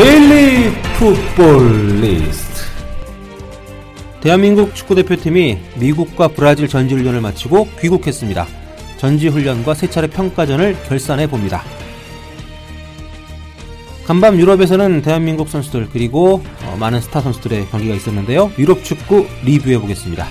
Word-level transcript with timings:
데일리 0.00 0.72
풋볼 0.98 2.00
리스트 2.00 2.62
대한민국 4.22 4.74
축구대표팀이 4.74 5.58
미국과 5.76 6.28
브라질 6.28 6.68
전지훈련을 6.68 7.20
마치고 7.20 7.68
귀국했습니다. 7.78 8.46
전지훈련과 8.96 9.74
세 9.74 9.90
차례 9.90 10.06
평가전을 10.06 10.84
결산해 10.84 11.26
봅니다. 11.26 11.62
간밤 14.06 14.40
유럽에서는 14.40 15.02
대한민국 15.02 15.50
선수들 15.50 15.90
그리고 15.92 16.42
어, 16.64 16.76
많은 16.80 17.02
스타 17.02 17.20
선수들의 17.20 17.68
경기가 17.68 17.94
있었는데요. 17.94 18.52
유럽 18.56 18.82
축구 18.82 19.26
리뷰해 19.44 19.78
보겠습니다. 19.80 20.26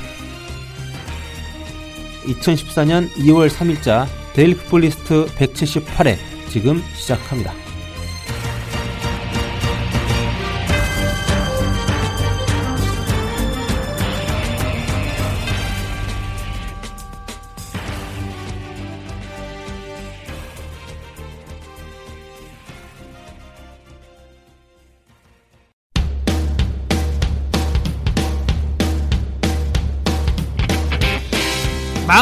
2014년 2.26 3.08
2월 3.18 3.52
3일자 3.52 4.08
데일리 4.34 4.56
풋볼 4.56 4.82
리스트 4.82 5.28
178회 5.28 6.18
지금 6.50 6.82
시작합니다. 6.96 7.69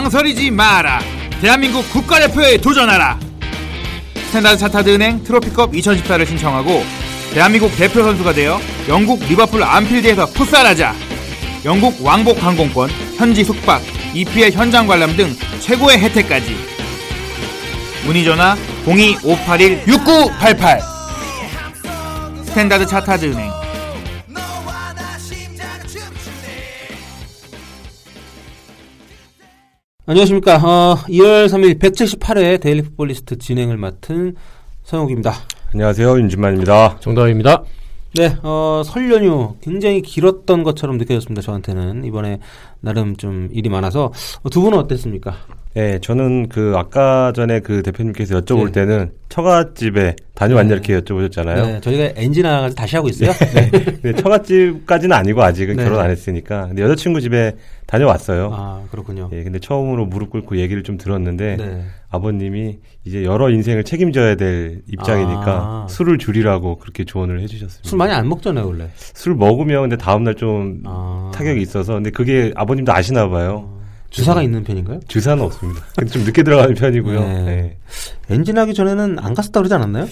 망설이지 0.08 0.52
마라. 0.52 1.02
대한민국 1.42 1.90
국가대표에 1.92 2.58
도전하라. 2.58 3.20
스탠다드 4.28 4.58
차타드 4.58 4.90
은행 4.90 5.22
트로피컵 5.24 5.74
2014를 5.74 6.26
신청하고 6.26 6.86
대한민국 7.34 7.76
대표 7.76 8.02
선수가 8.04 8.32
되어 8.34 8.60
영국 8.88 9.22
리버풀 9.28 9.62
안필드에서 9.62 10.28
풋살하자. 10.28 10.96
영국 11.66 12.02
왕복 12.02 12.42
항공권, 12.42 12.90
현지 13.18 13.44
숙박, 13.44 13.82
EPL 14.14 14.52
현장 14.54 14.88
관람 14.88 15.18
등 15.18 15.36
최고의 15.60 16.00
혜택까지. 16.00 16.56
문의 18.06 18.24
전화 18.24 18.56
02-581-6988 18.86 20.80
스탠다드 22.46 22.86
차타드 22.86 23.26
은행 23.26 23.57
안녕하십니까. 30.10 30.56
어, 30.56 30.96
2월 31.10 31.48
3일 31.48 31.80
178회 31.80 32.62
데일리 32.62 32.82
풋볼리스트 32.82 33.38
진행을 33.38 33.76
맡은 33.76 34.36
성욱입니다. 34.86 35.34
안녕하세요 35.74 36.18
윤진만입니다. 36.20 37.00
정다입니다. 37.02 37.62
네, 38.16 38.34
어, 38.42 38.84
설 38.86 39.12
연휴 39.12 39.58
굉장히 39.60 40.02
길었던 40.02 40.64
것처럼 40.64 40.98
느껴졌습니다. 40.98 41.42
저한테는 41.42 42.06
이번에 42.06 42.40
나름 42.80 43.18
좀 43.18 43.50
일이 43.52 43.68
많아서 43.68 44.14
어, 44.44 44.50
두 44.50 44.62
분은 44.62 44.78
어땠습니까? 44.78 45.36
네, 45.78 46.00
저는 46.00 46.50
그 46.50 46.74
아까 46.76 47.32
전에 47.36 47.60
그 47.60 47.84
대표님께서 47.84 48.42
여쭤볼 48.42 48.66
네. 48.66 48.72
때는 48.72 49.12
처갓집에 49.30 50.16
다녀왔냐 50.34 50.70
네. 50.70 50.74
이렇게 50.74 51.00
여쭤보셨잖아요. 51.00 51.56
네, 51.56 51.82
저희가 51.82 52.14
엔진 52.16 52.48
하나 52.48 52.68
다시 52.70 52.96
하고 52.96 53.08
있어요. 53.10 53.32
네. 53.54 53.70
근데 53.70 54.14
처갓집까지는 54.20 55.16
아니고 55.16 55.44
아직은 55.44 55.76
네. 55.76 55.84
결혼 55.84 56.00
안 56.00 56.10
했으니까. 56.10 56.66
근데 56.70 56.82
여자친구 56.82 57.22
집에 57.22 57.54
다녀왔어요. 57.86 58.50
아, 58.52 58.86
그렇군요. 58.90 59.30
예, 59.34 59.44
근데 59.44 59.60
처음으로 59.60 60.08
무릎 60.08 60.32
꿇고 60.32 60.58
얘기를 60.58 60.82
좀 60.82 60.98
들었는데 60.98 61.58
네. 61.58 61.84
아버님이 62.10 62.80
이제 63.06 63.24
여러 63.24 63.52
인생을 63.52 63.84
책임져야 63.84 64.34
될 64.34 64.82
입장이니까 64.92 65.46
아. 65.46 65.88
술을 65.92 66.18
줄이라고 66.18 66.80
그렇게 66.80 67.04
조언을 67.06 67.40
해주셨습니다. 67.42 67.88
술 67.88 68.00
많이 68.00 68.14
안 68.14 68.28
먹잖아요, 68.28 68.66
원래. 68.66 68.90
술 68.96 69.36
먹으면 69.36 69.82
근데 69.82 69.96
다음날 69.96 70.34
좀 70.34 70.82
아. 70.86 71.32
타격이 71.36 71.62
있어서 71.62 71.94
근데 71.94 72.10
그게 72.10 72.52
아버님도 72.56 72.92
아시나 72.92 73.30
봐요. 73.30 73.77
주사가 74.18 74.42
있는 74.42 74.64
편인가요? 74.64 75.00
주사는 75.08 75.42
없습니다. 75.44 75.82
근데 75.96 76.10
좀 76.12 76.24
늦게 76.24 76.44
들어가는 76.44 76.74
편이고요. 76.76 77.20
네. 77.20 77.44
네. 77.44 77.78
엔진 78.30 78.58
하기 78.58 78.74
전에는 78.74 79.20
안 79.20 79.34
갔었다 79.34 79.60
그러지 79.60 79.74
않았나요? 79.76 80.08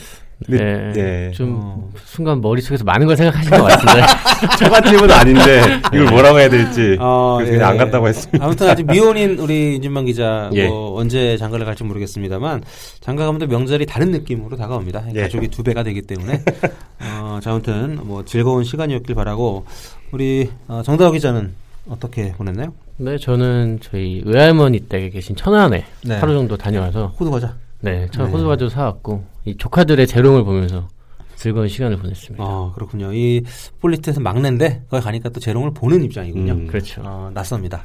근데 0.46 0.64
네. 0.64 0.92
네. 0.94 1.32
좀 1.32 1.60
어. 1.62 1.90
순간 2.04 2.42
머릿속에서 2.42 2.84
많은 2.84 3.08
걸 3.08 3.16
생각하신 3.16 3.50
것 3.52 3.64
같은데. 3.64 4.02
처갓집은 4.60 5.10
아닌데 5.10 5.62
이걸 5.94 6.06
뭐라고 6.08 6.40
해야 6.40 6.50
될지 6.50 6.98
아, 7.00 7.36
그래서 7.38 7.54
예. 7.54 7.58
그냥 7.58 7.72
안 7.72 7.78
갔다고 7.78 8.08
했습니다. 8.08 8.46
아무튼 8.46 8.68
아직 8.68 8.86
미혼인 8.86 9.40
우리 9.40 9.74
윤진만 9.74 10.06
기자 10.06 10.50
예. 10.54 10.68
뭐 10.68 11.00
언제 11.00 11.38
장가를 11.38 11.66
갈지 11.66 11.84
모르겠습니다만 11.86 12.64
장가 13.00 13.26
가면 13.26 13.40
또 13.40 13.48
명절이 13.48 13.86
다른 13.86 14.12
느낌으로 14.12 14.58
다가옵니다. 14.58 15.06
예. 15.16 15.22
가족이 15.22 15.48
두 15.48 15.64
배가 15.64 15.84
되기 15.84 16.02
때문에 16.02 16.44
어, 17.22 17.40
자 17.42 17.52
아무튼 17.52 18.00
뭐 18.04 18.26
즐거운 18.26 18.66
시간이었길 18.66 19.16
바라고 19.16 19.66
우리 20.12 20.50
어, 20.68 20.82
정다호 20.84 21.12
기자는 21.12 21.54
어떻게 21.88 22.32
보냈나요? 22.34 22.74
네, 22.98 23.18
저는 23.18 23.80
저희 23.82 24.22
외할머니 24.26 24.80
댁에 24.80 25.10
계신 25.10 25.36
천안에 25.36 25.84
네. 26.04 26.16
하루 26.16 26.34
정도 26.34 26.58
다녀와서 26.58 27.08
호두 27.20 27.32
과자. 27.32 27.56
네, 27.82 28.08
천 28.12 28.26
네. 28.26 28.32
호두 28.32 28.48
과자 28.48 28.70
사왔고 28.70 29.24
이 29.46 29.56
조카들의 29.58 30.08
재롱을 30.08 30.44
보면서 30.44 30.88
즐거운 31.36 31.68
시간을 31.68 31.98
보냈습니다. 31.98 32.44
어 32.44 32.72
그렇군요. 32.74 33.14
이 33.14 33.44
폴리트에서 33.82 34.22
막내인데 34.22 34.84
거기 34.90 35.04
가니까 35.04 35.30
또 35.30 35.40
재롱을 35.40 35.74
보는 35.74 36.04
입장이군요. 36.06 36.54
음. 36.54 36.68
그렇죠. 36.68 37.02
어, 37.04 37.30
낯섭니다. 37.34 37.84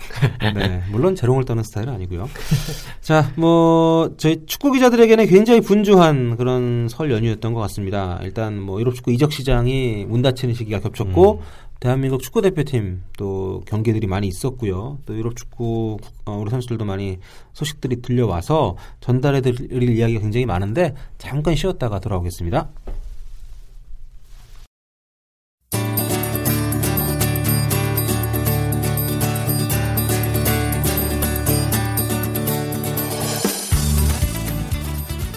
네, 0.54 0.82
물론 0.90 1.14
재롱을 1.14 1.44
떠는 1.44 1.64
스타일은 1.64 1.92
아니고요. 1.92 2.28
자, 3.02 3.32
뭐 3.36 4.14
저희 4.16 4.46
축구 4.46 4.70
기자들에게는 4.72 5.26
굉장히 5.26 5.60
분주한 5.60 6.36
그런 6.36 6.88
설 6.88 7.10
연휴였던 7.10 7.52
것 7.52 7.60
같습니다. 7.62 8.20
일단 8.22 8.58
뭐 8.58 8.80
유럽 8.80 8.94
축구 8.94 9.12
이적 9.12 9.32
시장이 9.32 10.06
문 10.08 10.22
닫히는 10.22 10.54
시기가 10.54 10.80
겹쳤고 10.80 11.42
대한민국 11.80 12.20
축구 12.20 12.42
대표팀 12.42 13.04
또 13.16 13.62
경기들이 13.66 14.06
많이 14.06 14.28
있었고요. 14.28 14.98
또 15.06 15.16
유럽 15.16 15.34
축구 15.34 15.96
어, 16.26 16.32
우리 16.32 16.50
선수들도 16.50 16.84
많이 16.84 17.18
소식들이 17.54 18.02
들려와서 18.02 18.76
전달해 19.00 19.40
드릴 19.40 19.88
이야기가 19.88 20.20
굉장히 20.20 20.44
많은데 20.44 20.94
잠깐 21.16 21.56
쉬었다가 21.56 21.98
돌아오겠습니다. 21.98 22.68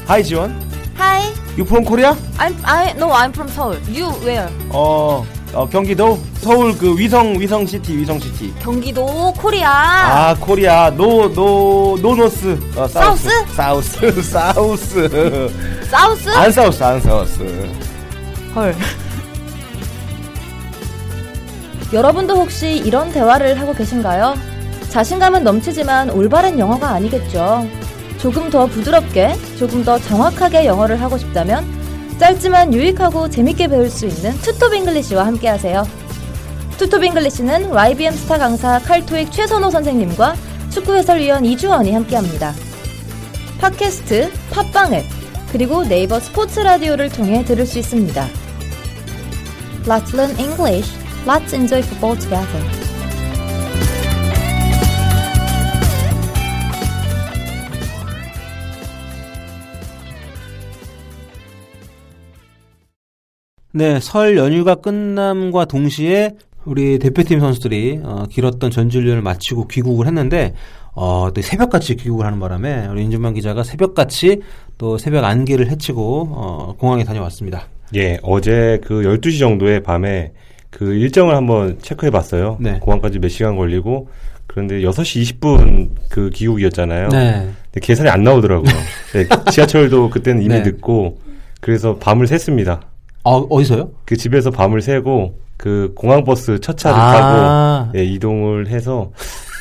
Hi 0.10 0.22
지원. 0.22 0.52
Hi, 0.98 1.34
You 1.58 1.64
from 1.66 1.86
Korea? 1.86 2.14
I'm 2.38 2.54
I 2.66 2.92
no 2.98 3.10
I'm 3.14 3.32
from 3.32 3.48
Seoul. 3.48 3.80
You 3.88 4.12
where? 4.26 4.50
어, 4.72 5.26
어 5.54 5.68
경기도 5.70 6.18
서울 6.42 6.76
그 6.76 6.98
위성 6.98 7.40
위성 7.40 7.66
city 7.66 7.96
위성 7.98 8.20
city. 8.20 8.54
경기도 8.60 9.32
코리아. 9.34 9.70
아 9.70 10.36
Korea 10.40 10.90
no 10.90 11.30
no 11.30 11.98
no 12.02 12.18
North 12.18 12.58
어, 12.76 12.88
South? 12.88 13.30
South 13.56 14.22
South 14.24 15.52
South? 15.90 16.30
안 16.32 16.52
South 16.52 16.84
안 16.84 17.00
사우스 17.00 17.70
헐. 18.56 18.76
여러분도 21.94 22.36
혹시 22.36 22.72
이런 22.78 23.12
대화를 23.12 23.60
하고 23.62 23.74
계신가요? 23.74 24.34
자신감은 24.90 25.44
넘치지만 25.44 26.10
올바른 26.10 26.58
영어가 26.58 26.90
아니겠죠. 26.90 27.68
조금 28.18 28.50
더 28.50 28.66
부드럽게, 28.66 29.36
조금 29.60 29.84
더 29.84 30.00
정확하게 30.00 30.66
영어를 30.66 31.00
하고 31.02 31.18
싶다면 31.18 31.66
짧지만 32.20 32.74
유익하고 32.74 33.30
재밌게 33.30 33.68
배울 33.68 33.90
수 33.90 34.06
있는 34.06 34.34
투톱 34.42 34.74
잉글리시와 34.74 35.26
함께하세요. 35.26 35.88
투톱 36.78 37.04
잉글리시는 37.04 37.72
YBM 37.72 38.14
스타 38.14 38.38
강사 38.38 38.80
칼토익 38.80 39.32
최선호 39.32 39.70
선생님과 39.70 40.36
축구 40.70 40.96
해설위원 40.96 41.46
이주원이 41.46 41.92
함께합니다. 41.92 42.54
팟캐스트, 43.60 44.32
팟빵 44.52 44.94
앱, 44.94 45.06
그리고 45.52 45.84
네이버 45.84 46.20
스포츠 46.20 46.60
라디오를 46.60 47.10
통해 47.10 47.46
들을 47.46 47.66
수 47.66 47.80
있습니다. 47.80 48.28
Let's 49.86 50.14
learn 50.14 50.38
English. 50.40 50.92
Let's 51.26 51.54
enjoy 51.54 51.82
football 51.84 52.18
together. 52.20 52.83
네, 63.76 64.00
설 64.00 64.38
연휴가 64.38 64.76
끝남과 64.76 65.66
동시에 65.66 66.34
우리 66.64 67.00
대표팀 67.00 67.40
선수들이 67.40 68.02
어, 68.04 68.26
길었던 68.30 68.70
전지훈련을 68.70 69.24
마치고 69.24 69.68
귀국을 69.68 70.06
했는데 70.06 70.54
어, 70.94 71.30
또 71.34 71.42
새벽같이 71.42 71.96
귀국을 71.96 72.24
하는 72.24 72.40
바람에 72.40 72.86
우리 72.86 73.04
인준만 73.04 73.34
기자가 73.34 73.64
새벽같이 73.64 74.42
또 74.78 75.00
새벽 75.00 75.24
안개를 75.26 75.72
헤치고 75.72 76.30
어, 76.32 76.76
공항에 76.78 77.04
다녀왔습니다. 77.04 77.68
예, 77.96 78.20
어제 78.22 78.80
그 78.84 79.02
12시 79.02 79.40
정도에 79.40 79.80
밤에 79.80 80.34
그 80.70 80.94
일정을 80.94 81.36
한번 81.36 81.80
체크해 81.82 82.12
봤어요. 82.12 82.58
네. 82.60 82.78
공항까지 82.80 83.18
몇 83.18 83.30
시간 83.30 83.56
걸리고 83.56 84.08
그런데 84.46 84.82
6시 84.82 85.40
20분 85.40 85.90
그 86.12 86.30
귀국이었잖아요. 86.30 87.10
네. 87.10 87.50
근데 87.72 87.80
계산이 87.82 88.08
안 88.10 88.24
나오더라고요. 88.24 88.72
네, 89.14 89.52
지하철도 89.52 90.12
그때는 90.12 90.44
이미 90.44 90.54
네. 90.54 90.62
늦고 90.62 91.18
그래서 91.60 91.96
밤을 91.96 92.28
샜습니다. 92.28 92.93
어, 93.24 93.38
어디서요? 93.38 93.90
그 94.06 94.18
집에서 94.18 94.52
밤을 94.52 94.82
새고 94.82 95.40
그 95.58 95.92
공항 95.96 96.24
버스 96.24 96.60
첫 96.60 96.78
차를 96.78 97.00
아. 97.00 97.12
타고 97.90 97.98
예, 97.98 98.04
이동을 98.04 98.68
해서 98.68 99.12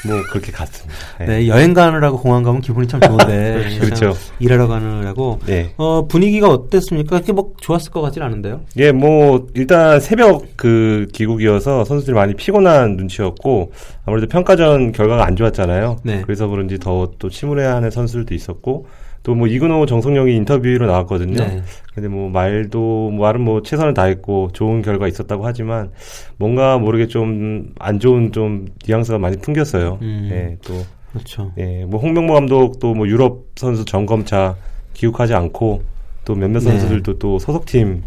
뭐 0.04 0.20
그렇게 0.32 0.50
갔습니다. 0.50 0.98
예. 1.20 1.24
네, 1.26 1.46
여행 1.46 1.74
가느라고 1.74 2.18
공항 2.18 2.42
가면 2.42 2.60
기분이 2.60 2.88
참 2.88 2.98
좋은데 3.00 3.68
그렇죠. 3.78 4.12
참 4.12 4.14
일하러 4.40 4.66
가느라고 4.66 5.38
예. 5.48 5.72
어, 5.76 6.08
분위기가 6.08 6.48
어땠습니까? 6.48 7.10
그렇게 7.16 7.32
뭐 7.32 7.52
좋았을 7.60 7.92
것 7.92 8.00
같진 8.00 8.20
않은데요. 8.22 8.62
예, 8.78 8.90
뭐 8.90 9.46
일단 9.54 10.00
새벽 10.00 10.44
그 10.56 11.06
귀국이어서 11.12 11.84
선수들이 11.84 12.16
많이 12.16 12.34
피곤한 12.34 12.96
눈치였고 12.96 13.70
아무래도 14.04 14.26
평가전 14.26 14.90
결과가 14.90 15.24
안 15.24 15.36
좋았잖아요. 15.36 15.98
네. 16.02 16.22
그래서 16.22 16.48
그런지 16.48 16.78
더 16.78 17.06
또 17.20 17.30
침울해하는 17.30 17.90
선수들도 17.92 18.34
있었고 18.34 18.86
또 19.22 19.34
뭐 19.34 19.46
이근호 19.46 19.86
정성영이 19.86 20.34
인터뷰로 20.36 20.86
나왔거든요. 20.86 21.36
네. 21.36 21.62
근데 21.94 22.08
뭐 22.08 22.28
말도 22.30 23.10
뭐 23.10 23.26
말은 23.26 23.40
뭐 23.40 23.62
최선을 23.62 23.94
다했고 23.94 24.50
좋은 24.52 24.82
결과 24.82 25.06
있었다고 25.08 25.46
하지만 25.46 25.90
뭔가 26.38 26.78
모르게 26.78 27.06
좀 27.06 27.72
안 27.78 27.98
좋은 28.00 28.32
좀 28.32 28.66
뉘앙스가 28.86 29.18
많이 29.18 29.36
풍겼어요. 29.36 29.98
음. 30.02 30.28
예, 30.32 30.56
또 30.64 30.74
그렇죠. 31.12 31.52
예, 31.58 31.84
뭐 31.84 32.00
홍명보 32.00 32.32
감독도 32.34 32.94
뭐 32.94 33.06
유럽 33.06 33.46
선수 33.56 33.84
점검차 33.84 34.56
기욱하지 34.94 35.34
않고 35.34 35.82
또 36.24 36.34
몇몇 36.34 36.60
네. 36.60 36.70
선수들도 36.70 37.18
또 37.18 37.38
소속팀 37.38 38.02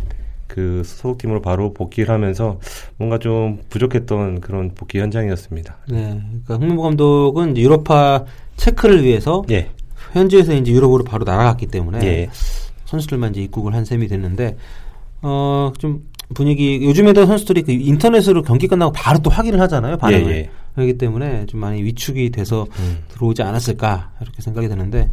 그 0.48 0.84
소속팀으로 0.86 1.42
바로 1.42 1.74
복귀를 1.74 2.10
하면서 2.14 2.60
뭔가 2.98 3.18
좀 3.18 3.60
부족했던 3.70 4.42
그런 4.42 4.72
복귀 4.74 5.00
현장이었습니다. 5.00 5.78
네. 5.90 6.22
그러니까 6.46 6.56
홍명보 6.56 6.84
감독은 6.84 7.58
유럽파 7.58 8.26
체크를 8.56 9.04
위해서 9.04 9.44
예, 9.52 9.70
현지에서 10.20 10.54
이제 10.54 10.72
유럽으로 10.72 11.04
바로 11.04 11.24
날아갔기 11.26 11.68
때문에 11.68 12.06
예, 12.06 12.30
선수들만 12.86 13.32
이제 13.32 13.42
입국을 13.44 13.74
한 13.76 13.86
셈이 13.86 14.08
됐는데 14.08 14.58
어 15.22 15.72
좀 15.78 16.04
분위기 16.34 16.84
요즘에도 16.84 17.26
선수들이 17.28 17.62
그 17.62 17.72
인터넷으로 17.72 18.42
경기 18.42 18.68
끝나고 18.68 18.92
바로 18.94 19.20
또 19.20 19.30
확인을 19.30 19.60
하잖아요 19.62 19.98
반응을 19.98 20.32
예, 20.32 20.38
예. 20.38 20.50
그렇기 20.74 20.98
때문에 20.98 21.46
좀 21.46 21.60
많이 21.60 21.84
위축이 21.84 22.32
돼서 22.32 22.66
음. 22.80 22.98
들어오지 23.10 23.44
않았을까 23.44 24.12
이렇게 24.22 24.42
생각이 24.42 24.68
드는데 24.68 25.10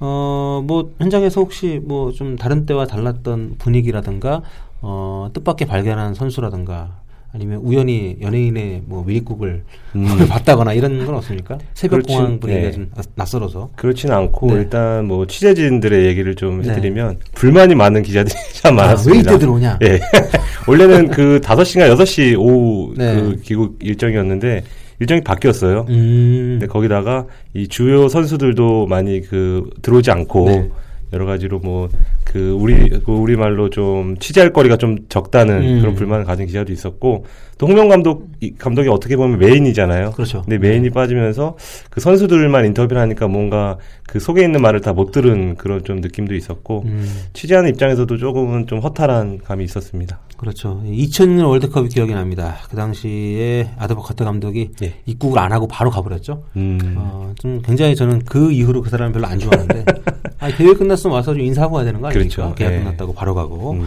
어 0.00 0.60
뭐 0.66 0.90
현장에서 0.98 1.40
혹시 1.40 1.80
뭐 1.84 2.10
좀 2.12 2.34
다른 2.36 2.66
때와 2.66 2.86
달랐던 2.86 3.56
분위기라든가 3.58 4.42
어 4.82 5.28
뜻밖의 5.34 5.68
발견한 5.68 6.14
선수라든가 6.14 6.98
아니면 7.32 7.58
우연히 7.62 8.16
연예인의 8.22 8.82
뭐 8.86 9.04
미입국을 9.04 9.62
음. 9.94 10.06
봤다거나 10.28 10.72
이런 10.72 11.04
건 11.04 11.16
없습니까? 11.16 11.58
새벽 11.74 11.96
그렇지. 12.02 12.14
공항 12.14 12.40
분위기가 12.40 12.66
네. 12.68 12.72
좀 12.72 12.90
낯- 12.94 13.06
낯설어서 13.14 13.70
그렇지는 13.76 14.14
않고 14.14 14.46
네. 14.48 14.54
일단 14.54 15.04
뭐 15.06 15.26
취재진들의 15.26 16.06
얘기를 16.06 16.34
좀 16.34 16.62
네. 16.62 16.70
해드리면 16.70 17.18
불만이 17.34 17.74
많은 17.74 18.02
기자들이 18.02 18.34
참 18.54 18.78
아, 18.78 18.82
왜 18.82 18.86
많았습니다. 18.88 19.30
이때 19.32 19.38
들어오냐? 19.38 19.78
예. 19.82 20.00
원래는 20.66 21.08
그 21.08 21.40
5시인가 21.42 21.94
6시 21.94 22.38
오후 22.38 22.94
네. 22.96 23.14
그 23.16 23.36
귀국 23.42 23.78
일정이었는데 23.82 24.64
일정이 25.00 25.20
바뀌었어요. 25.20 25.84
음. 25.90 26.56
근데 26.58 26.66
거기다가 26.66 27.26
이 27.52 27.68
주요 27.68 28.08
선수들도 28.08 28.86
많이 28.86 29.20
그 29.20 29.68
들어오지 29.82 30.10
않고 30.10 30.46
네. 30.48 30.70
여러 31.12 31.26
가지로 31.26 31.58
뭐 31.58 31.88
그 32.26 32.50
우리 32.50 32.88
그 32.90 33.12
우리 33.12 33.36
말로 33.36 33.70
좀 33.70 34.16
취재할 34.18 34.52
거리가 34.52 34.76
좀 34.76 34.98
적다는 35.08 35.62
음. 35.62 35.80
그런 35.80 35.94
불만을 35.94 36.24
가진 36.24 36.46
기자도 36.46 36.72
있었고 36.72 37.24
또 37.58 37.66
홍명 37.66 37.88
감독 37.88 38.28
이 38.40 38.52
감독이 38.54 38.88
어떻게 38.88 39.16
보면 39.16 39.38
메인이잖아요. 39.38 40.10
그렇죠. 40.10 40.42
근데 40.42 40.58
메인이 40.58 40.90
빠지면서 40.90 41.56
그 41.88 42.00
선수들만 42.00 42.66
인터뷰를 42.66 43.00
하니까 43.00 43.28
뭔가 43.28 43.78
그 44.06 44.18
속에 44.20 44.42
있는 44.42 44.60
말을 44.60 44.80
다 44.80 44.96
못 44.96 45.12
들은 45.12 45.56
그런 45.56 45.84
좀 45.84 46.00
느낌도 46.00 46.34
있었고 46.34 46.82
음. 46.86 47.06
취재하는 47.34 47.68
입장에서도 47.70 48.16
조금은 48.16 48.66
좀 48.66 48.78
허탈한 48.80 49.40
감이 49.44 49.62
있었습니다. 49.64 50.20
그렇죠. 50.38 50.82
2000년 50.86 51.46
월드컵이 51.46 51.88
기억이 51.90 52.14
납니다. 52.14 52.56
그 52.70 52.76
당시에 52.76 53.70
아드버커트 53.78 54.24
감독이 54.24 54.70
예. 54.82 54.94
입국을 55.04 55.38
안 55.38 55.52
하고 55.52 55.68
바로 55.68 55.90
가버렸죠. 55.90 56.42
음. 56.56 56.94
어, 56.96 57.32
좀 57.38 57.60
굉장히 57.62 57.94
저는 57.94 58.22
그 58.24 58.50
이후로 58.52 58.82
그 58.82 58.88
사람을 58.90 59.12
별로 59.12 59.26
안 59.26 59.38
좋아하는데 59.38 59.84
아, 60.38 60.48
대회 60.50 60.72
끝났으면 60.74 61.14
와서 61.14 61.32
좀 61.32 61.42
인사하고 61.42 61.74
가야 61.76 61.84
되는 61.84 62.00
거 62.00 62.08
아닙니까? 62.08 62.15
그렇죠. 62.18 62.54
계약 62.54 62.72
예. 62.72 62.78
끝났다고 62.78 63.12
바로 63.14 63.34
가고. 63.34 63.72
음. 63.72 63.86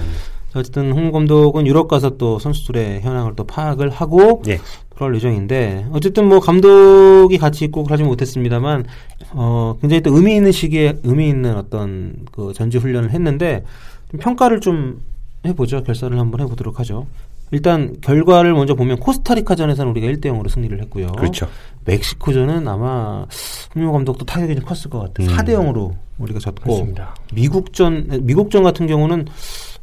자, 0.51 0.59
어쨌든 0.59 0.91
홍 0.91 1.11
감독은 1.11 1.67
유럽 1.67 1.87
가서 1.87 2.17
또 2.17 2.39
선수들의 2.39 3.01
현황을 3.01 3.35
또 3.35 3.43
파악을 3.43 3.89
하고 3.89 4.41
예. 4.47 4.59
돌아올 4.95 5.15
예정인데 5.15 5.87
어쨌든 5.91 6.27
뭐 6.27 6.39
감독이 6.39 7.37
같이 7.37 7.65
입국을 7.65 7.91
하지 7.91 8.03
못했습니다만 8.03 8.85
어 9.31 9.77
굉장히 9.79 10.01
또 10.01 10.15
의미 10.15 10.35
있는 10.35 10.51
시기에 10.51 10.99
의미 11.03 11.29
있는 11.29 11.55
어떤 11.55 12.15
그 12.31 12.51
전지 12.53 12.77
훈련을 12.79 13.11
했는데 13.11 13.63
좀 14.11 14.19
평가를 14.19 14.59
좀 14.59 15.01
해보죠 15.45 15.83
결산을 15.83 16.19
한번 16.19 16.41
해보도록 16.41 16.79
하죠. 16.79 17.05
일단 17.51 17.95
결과를 18.01 18.53
먼저 18.53 18.75
보면 18.75 18.99
코스타리카전에서는 18.99 19.91
우리가 19.91 20.07
1대 20.07 20.25
0으로 20.25 20.49
승리를 20.49 20.79
했고요. 20.81 21.07
그렇죠. 21.13 21.47
멕시코전은 21.85 22.67
아마 22.67 23.25
홍명 23.73 23.93
감독도 23.93 24.25
타격이 24.25 24.55
좀 24.55 24.65
컸을 24.65 24.89
것 24.89 24.99
같아요. 24.99 25.27
음. 25.27 25.35
4대 25.35 25.49
0으로 25.49 25.93
우리가 26.19 26.39
졌고 26.39 26.61
그렇습니다. 26.61 27.15
미국전 27.33 28.21
미국전 28.21 28.63
같은 28.63 28.87
경우는 28.87 29.25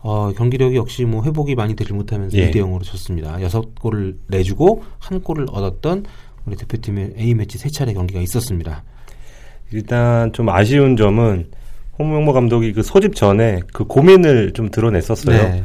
어, 0.00 0.32
경기력이 0.32 0.76
역시 0.76 1.04
뭐 1.04 1.24
회복이 1.24 1.54
많이 1.54 1.74
되지 1.74 1.92
못하면서 1.92 2.36
예. 2.36 2.50
2대 2.50 2.56
0으로 2.56 2.82
졌습니다. 2.84 3.40
여섯 3.42 3.74
골을 3.80 4.16
내주고 4.28 4.84
한 4.98 5.20
골을 5.20 5.46
얻었던 5.50 6.04
우리 6.44 6.56
대표팀의 6.56 7.14
A 7.18 7.34
매치 7.34 7.58
세 7.58 7.68
차례 7.68 7.92
경기가 7.92 8.20
있었습니다. 8.20 8.84
일단 9.72 10.32
좀 10.32 10.48
아쉬운 10.48 10.96
점은 10.96 11.50
홍명보 11.98 12.32
감독이 12.32 12.72
그 12.72 12.82
소집 12.82 13.16
전에 13.16 13.60
그 13.72 13.84
고민을 13.84 14.52
좀 14.52 14.70
드러냈었어요. 14.70 15.36
네. 15.36 15.64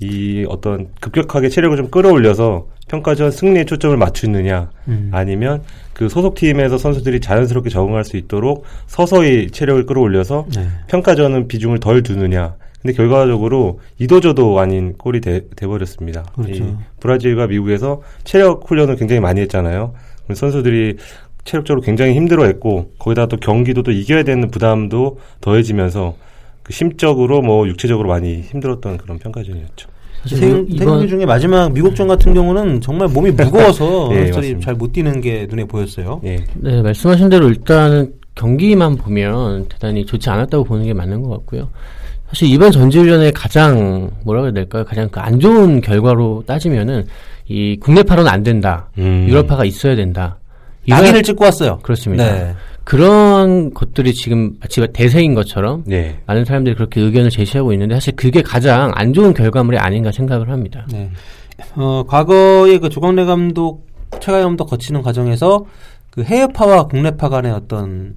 이 0.00 0.46
어떤 0.48 0.88
급격하게 1.00 1.50
체력을 1.50 1.76
좀 1.76 1.90
끌어올려서 1.90 2.66
평가전 2.88 3.30
승리에 3.30 3.64
초점을 3.64 3.96
맞추느냐 3.96 4.70
음. 4.88 5.10
아니면 5.12 5.62
그 5.92 6.08
소속팀에서 6.08 6.78
선수들이 6.78 7.20
자연스럽게 7.20 7.70
적응할 7.70 8.04
수 8.04 8.16
있도록 8.16 8.64
서서히 8.86 9.50
체력을 9.50 9.84
끌어올려서 9.86 10.46
네. 10.54 10.66
평가전은 10.88 11.46
비중을 11.48 11.78
덜 11.78 12.02
두느냐. 12.02 12.56
근데 12.80 12.94
결과적으로 12.94 13.80
이도저도 13.98 14.58
아닌 14.58 14.94
꼴이 14.96 15.20
돼, 15.20 15.42
돼버렸습니다. 15.54 16.22
그렇죠. 16.34 16.64
이 16.64 16.74
브라질과 17.00 17.48
미국에서 17.48 18.00
체력 18.24 18.68
훈련을 18.68 18.96
굉장히 18.96 19.20
많이 19.20 19.42
했잖아요. 19.42 19.92
선수들이 20.32 20.96
체력적으로 21.44 21.82
굉장히 21.82 22.14
힘들어했고 22.14 22.92
거기다 22.98 23.26
또 23.26 23.36
경기도 23.36 23.82
또 23.82 23.90
이겨야 23.90 24.22
되는 24.22 24.50
부담도 24.50 25.18
더해지면서 25.42 26.16
그 26.70 26.72
심적으로 26.72 27.42
뭐 27.42 27.66
육체적으로 27.66 28.08
많이 28.08 28.42
힘들었던 28.42 28.96
그런 28.96 29.18
평가전이었죠. 29.18 29.88
이번 30.30 30.66
경기 30.68 31.08
중에 31.08 31.26
마지막 31.26 31.72
미국전 31.72 32.06
같은 32.06 32.32
경우는 32.32 32.80
정말 32.80 33.08
몸이 33.08 33.32
무거워서 33.32 34.10
예, 34.14 34.16
선수들이 34.26 34.32
맞습니다. 34.36 34.60
잘못 34.64 34.92
뛰는 34.92 35.20
게 35.20 35.46
눈에 35.50 35.64
보였어요. 35.64 36.20
예, 36.24 36.44
네, 36.54 36.80
말씀하신 36.80 37.28
대로 37.28 37.48
일단은 37.48 38.12
경기만 38.36 38.96
보면 38.96 39.66
대단히 39.68 40.06
좋지 40.06 40.30
않았다고 40.30 40.62
보는 40.64 40.84
게 40.84 40.94
맞는 40.94 41.22
것 41.22 41.30
같고요. 41.30 41.68
사실 42.28 42.48
이번 42.48 42.70
전지훈련의 42.70 43.32
가장 43.32 44.10
뭐라고 44.24 44.46
해야 44.46 44.52
될까요? 44.52 44.84
가장 44.84 45.08
그 45.08 45.18
안 45.18 45.40
좋은 45.40 45.80
결과로 45.80 46.44
따지면은 46.46 47.04
이 47.48 47.76
국내파로는 47.80 48.30
안 48.30 48.44
된다. 48.44 48.88
음. 48.98 49.26
유럽파가 49.28 49.64
있어야 49.64 49.96
된다. 49.96 50.38
낙인을 50.86 51.24
찍고 51.24 51.44
왔어요. 51.44 51.80
그렇습니다. 51.82 52.24
네. 52.32 52.54
그런 52.84 53.72
것들이 53.72 54.12
지금 54.14 54.56
마치 54.60 54.84
대세인 54.92 55.34
것처럼 55.34 55.84
네. 55.86 56.18
많은 56.26 56.44
사람들이 56.44 56.74
그렇게 56.74 57.00
의견을 57.00 57.30
제시하고 57.30 57.72
있는데 57.72 57.94
사실 57.94 58.16
그게 58.16 58.42
가장 58.42 58.90
안 58.94 59.12
좋은 59.12 59.34
결과물이 59.34 59.78
아닌가 59.78 60.10
생각을 60.10 60.50
합니다. 60.50 60.86
네. 60.90 61.10
어, 61.76 62.04
과거에 62.06 62.78
그 62.78 62.88
조광래 62.88 63.24
감독 63.24 63.86
최가영 64.20 64.48
감독 64.48 64.66
거치는 64.66 65.02
과정에서 65.02 65.64
그 66.10 66.22
해외파와 66.24 66.88
국내파 66.88 67.28
간의 67.28 67.52
어떤 67.52 68.16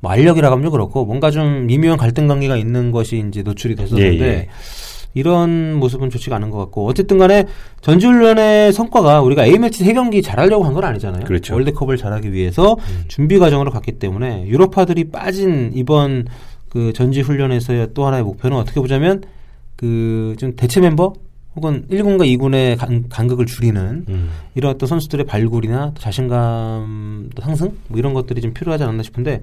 뭐 0.00 0.10
알력이라고 0.10 0.52
하면 0.52 0.64
좀 0.64 0.72
그렇고 0.72 1.04
뭔가 1.04 1.30
좀 1.30 1.66
미묘한 1.66 1.98
갈등 1.98 2.26
관계가 2.26 2.56
있는 2.56 2.90
것이 2.90 3.24
이제 3.28 3.42
노출이 3.42 3.74
됐었는데 3.76 4.24
예, 4.24 4.28
예. 4.28 4.48
이런 5.18 5.74
모습은 5.74 6.10
좋지가 6.10 6.36
않은 6.36 6.50
것 6.50 6.58
같고 6.58 6.86
어쨌든 6.86 7.18
간에 7.18 7.44
전지훈련의 7.82 8.72
성과가 8.72 9.20
우리가 9.22 9.44
A매치 9.46 9.84
세 9.84 9.92
경기 9.92 10.22
잘하려고 10.22 10.64
한 10.64 10.74
건 10.74 10.84
아니잖아요. 10.84 11.24
그렇죠. 11.24 11.54
음. 11.54 11.56
월드컵을 11.56 11.96
잘하기 11.96 12.32
위해서 12.32 12.76
준비 13.08 13.38
과정으로 13.38 13.70
갔기 13.70 13.92
때문에 13.98 14.46
유럽파들이 14.46 15.10
빠진 15.10 15.72
이번 15.74 16.26
그 16.68 16.92
전지훈련에서의 16.92 17.88
또 17.94 18.06
하나의 18.06 18.22
목표는 18.22 18.56
어떻게 18.56 18.80
보자면 18.80 19.22
그 19.76 20.34
좀 20.38 20.54
대체 20.56 20.80
멤버 20.80 21.12
혹은 21.56 21.84
1군과 21.90 22.20
2군의 22.38 22.76
간, 23.08 23.26
극을 23.28 23.46
줄이는 23.46 24.04
음. 24.08 24.30
이런 24.54 24.72
어떤 24.74 24.86
선수들의 24.86 25.26
발굴이나 25.26 25.92
또 25.94 26.00
자신감 26.00 27.30
또 27.34 27.42
상승 27.42 27.72
뭐 27.88 27.98
이런 27.98 28.14
것들이 28.14 28.40
좀 28.40 28.52
필요하지 28.52 28.84
않나 28.84 29.02
싶은데 29.02 29.40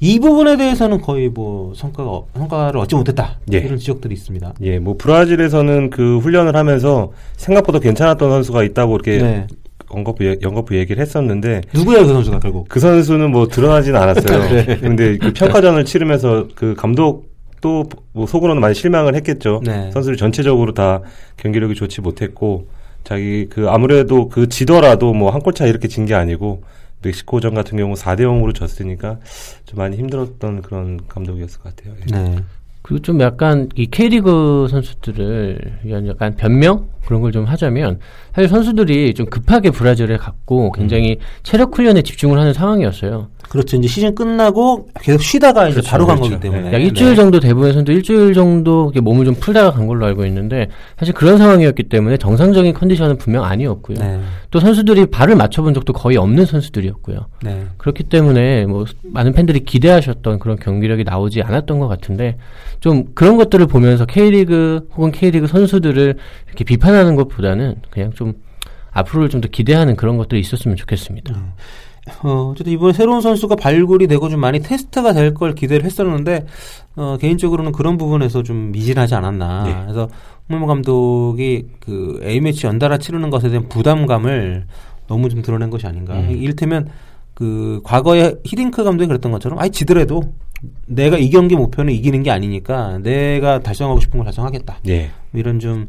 이 0.00 0.18
부분에 0.18 0.56
대해서는 0.56 1.00
거의 1.00 1.28
뭐 1.28 1.74
성과가 1.74 2.10
어- 2.10 2.26
성과를 2.34 2.80
얻지 2.80 2.94
못했다 2.94 3.38
예. 3.52 3.58
이런 3.58 3.76
지적들이 3.78 4.14
있습니다. 4.14 4.54
예, 4.62 4.78
뭐 4.78 4.96
브라질에서는 4.96 5.90
그 5.90 6.18
훈련을 6.18 6.56
하면서 6.56 7.12
생각보다 7.36 7.80
괜찮았던 7.80 8.30
선수가 8.30 8.62
있다고 8.62 8.94
이렇게 8.96 9.18
네. 9.18 9.46
언급 9.90 10.18
연거푸 10.42 10.76
얘기를 10.76 11.00
했었는데 11.02 11.62
누구야 11.74 12.02
그 12.02 12.08
선수가 12.08 12.40
결국? 12.40 12.66
그 12.68 12.80
선수는 12.80 13.30
뭐 13.30 13.46
드러나지는 13.48 14.00
않았어요. 14.00 14.38
네. 14.66 14.76
근데 14.78 15.16
그 15.18 15.32
평가전을 15.32 15.84
치르면서 15.84 16.48
그 16.54 16.74
감독 16.74 17.27
도뭐 17.60 18.26
속으로는 18.26 18.60
많이 18.60 18.74
실망을 18.74 19.14
했겠죠. 19.16 19.60
네. 19.64 19.90
선수들 19.92 20.16
전체적으로 20.16 20.72
다 20.74 21.00
경기력이 21.38 21.74
좋지 21.74 22.00
못했고 22.00 22.68
자기 23.04 23.46
그 23.48 23.68
아무래도 23.68 24.28
그 24.28 24.48
지더라도 24.48 25.12
뭐 25.14 25.30
한 25.30 25.40
골 25.42 25.52
차 25.54 25.66
이렇게 25.66 25.88
진 25.88 26.06
게 26.06 26.14
아니고 26.14 26.62
멕시코전 27.02 27.54
같은 27.54 27.78
경우 27.78 27.94
4대 27.94 28.20
0으로 28.22 28.54
졌으니까 28.54 29.18
좀 29.66 29.78
많이 29.78 29.96
힘들었던 29.96 30.62
그런 30.62 31.00
감독이었을 31.08 31.60
것 31.60 31.76
같아요. 31.76 31.94
예. 32.00 32.10
네. 32.12 32.36
그리고 32.82 33.02
좀 33.02 33.20
약간 33.20 33.68
이 33.74 33.86
K리그 33.86 34.66
선수들을 34.70 35.80
위한 35.84 36.06
약간 36.08 36.34
변명 36.36 36.88
그런 37.04 37.20
걸 37.20 37.30
좀 37.32 37.44
하자면 37.44 38.00
사실 38.34 38.48
선수들이 38.48 39.14
좀 39.14 39.26
급하게 39.26 39.70
브라질에 39.70 40.16
갔고 40.16 40.72
굉장히 40.72 41.18
체력 41.42 41.76
훈련에 41.76 42.02
집중을 42.02 42.38
하는 42.38 42.52
상황이었어요. 42.52 43.28
그렇죠. 43.48 43.76
이제 43.76 43.88
시즌 43.88 44.14
끝나고 44.14 44.88
계속 45.00 45.22
쉬다가 45.22 45.68
이제 45.68 45.74
그렇죠, 45.74 45.90
바로 45.90 46.06
간 46.06 46.16
그렇죠. 46.16 46.34
거기 46.34 46.42
때문에. 46.42 46.70
네. 46.70 46.72
약 46.74 46.82
일주일 46.82 47.16
정도 47.16 47.40
대부분 47.40 47.72
선수 47.72 47.92
일주일 47.92 48.34
정도 48.34 48.92
몸을 48.94 49.24
좀 49.24 49.34
풀다가 49.34 49.72
간 49.72 49.86
걸로 49.86 50.04
알고 50.06 50.26
있는데 50.26 50.68
사실 50.98 51.14
그런 51.14 51.38
상황이었기 51.38 51.84
때문에 51.84 52.18
정상적인 52.18 52.74
컨디션은 52.74 53.16
분명 53.16 53.44
아니었고요. 53.44 53.98
네. 53.98 54.20
또 54.50 54.60
선수들이 54.60 55.06
발을 55.06 55.36
맞춰본 55.36 55.74
적도 55.74 55.92
거의 55.92 56.16
없는 56.18 56.44
선수들이었고요. 56.44 57.26
네. 57.42 57.66
그렇기 57.78 58.04
때문에 58.04 58.66
뭐 58.66 58.84
많은 59.02 59.32
팬들이 59.32 59.60
기대하셨던 59.60 60.38
그런 60.38 60.58
경기력이 60.58 61.04
나오지 61.04 61.42
않았던 61.42 61.78
것 61.78 61.88
같은데 61.88 62.36
좀 62.80 63.06
그런 63.14 63.36
것들을 63.36 63.66
보면서 63.66 64.04
K리그 64.04 64.88
혹은 64.94 65.10
K리그 65.10 65.46
선수들을 65.46 66.16
이렇게 66.48 66.64
비판하는 66.64 67.16
것보다는 67.16 67.76
그냥 67.90 68.12
좀 68.12 68.34
앞으로를 68.90 69.28
좀 69.28 69.40
더 69.40 69.48
기대하는 69.48 69.94
그런 69.96 70.16
것들이 70.16 70.40
있었으면 70.40 70.76
좋겠습니다. 70.76 71.32
어, 72.22 72.50
어쨌든 72.52 72.72
이번에 72.72 72.92
새로운 72.92 73.20
선수가 73.20 73.56
발굴이 73.56 74.06
되고 74.06 74.28
좀 74.28 74.40
많이 74.40 74.60
테스트가 74.60 75.12
될 75.12 75.34
걸 75.34 75.54
기대를 75.54 75.84
했었는데, 75.84 76.46
어, 76.96 77.16
개인적으로는 77.20 77.72
그런 77.72 77.96
부분에서 77.96 78.42
좀 78.42 78.72
미진하지 78.72 79.14
않았나. 79.14 79.64
네. 79.64 79.76
그래서 79.84 80.08
홍명보 80.48 80.66
감독이 80.66 81.66
그 81.80 82.20
A매치 82.24 82.66
연달아 82.66 82.98
치르는 82.98 83.30
것에 83.30 83.50
대한 83.50 83.68
부담감을 83.68 84.66
너무 85.06 85.28
좀 85.28 85.42
드러낸 85.42 85.70
것이 85.70 85.86
아닌가. 85.86 86.14
음. 86.14 86.30
이를테면 86.30 86.88
그 87.34 87.80
과거에 87.84 88.34
히딩크 88.44 88.82
감독이 88.82 89.06
그랬던 89.06 89.30
것처럼 89.30 89.58
아니 89.58 89.70
지더라도 89.70 90.22
내가 90.86 91.18
이 91.18 91.30
경기 91.30 91.54
목표는 91.54 91.92
이기는 91.92 92.22
게 92.24 92.30
아니니까 92.32 92.98
내가 92.98 93.60
달성하고 93.60 94.00
싶은 94.00 94.18
걸 94.18 94.24
달성하겠다. 94.24 94.78
예. 94.88 95.10
이런 95.34 95.60
좀 95.60 95.86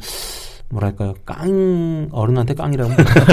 뭐랄까요 0.69 1.15
깡 1.25 2.07
어른한테 2.11 2.53
깡이라고 2.53 2.91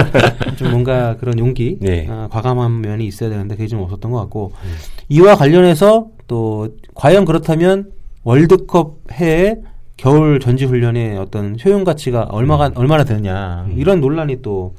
좀 0.57 0.71
뭔가 0.71 1.17
그런 1.17 1.39
용기 1.39 1.79
네. 1.81 2.07
아, 2.09 2.29
과감한 2.31 2.81
면이 2.81 3.07
있어야 3.07 3.29
되는데 3.29 3.57
그게 3.57 3.67
좀 3.69 3.81
없었던 3.81 4.11
것 4.11 4.19
같고 4.21 4.53
이와 5.09 5.37
관련해서 5.37 6.09
또 6.27 6.69
과연 6.95 7.25
그렇다면 7.25 7.91
월드컵 8.25 8.99
해에 9.13 9.57
겨울 9.97 10.41
전지 10.41 10.65
훈련의 10.65 11.17
어떤 11.19 11.57
효용 11.65 11.85
가치가 11.85 12.23
얼마가 12.23 12.73
얼마나 12.75 13.05
되느냐 13.05 13.67
이런 13.75 14.01
논란이 14.01 14.43
또 14.43 14.75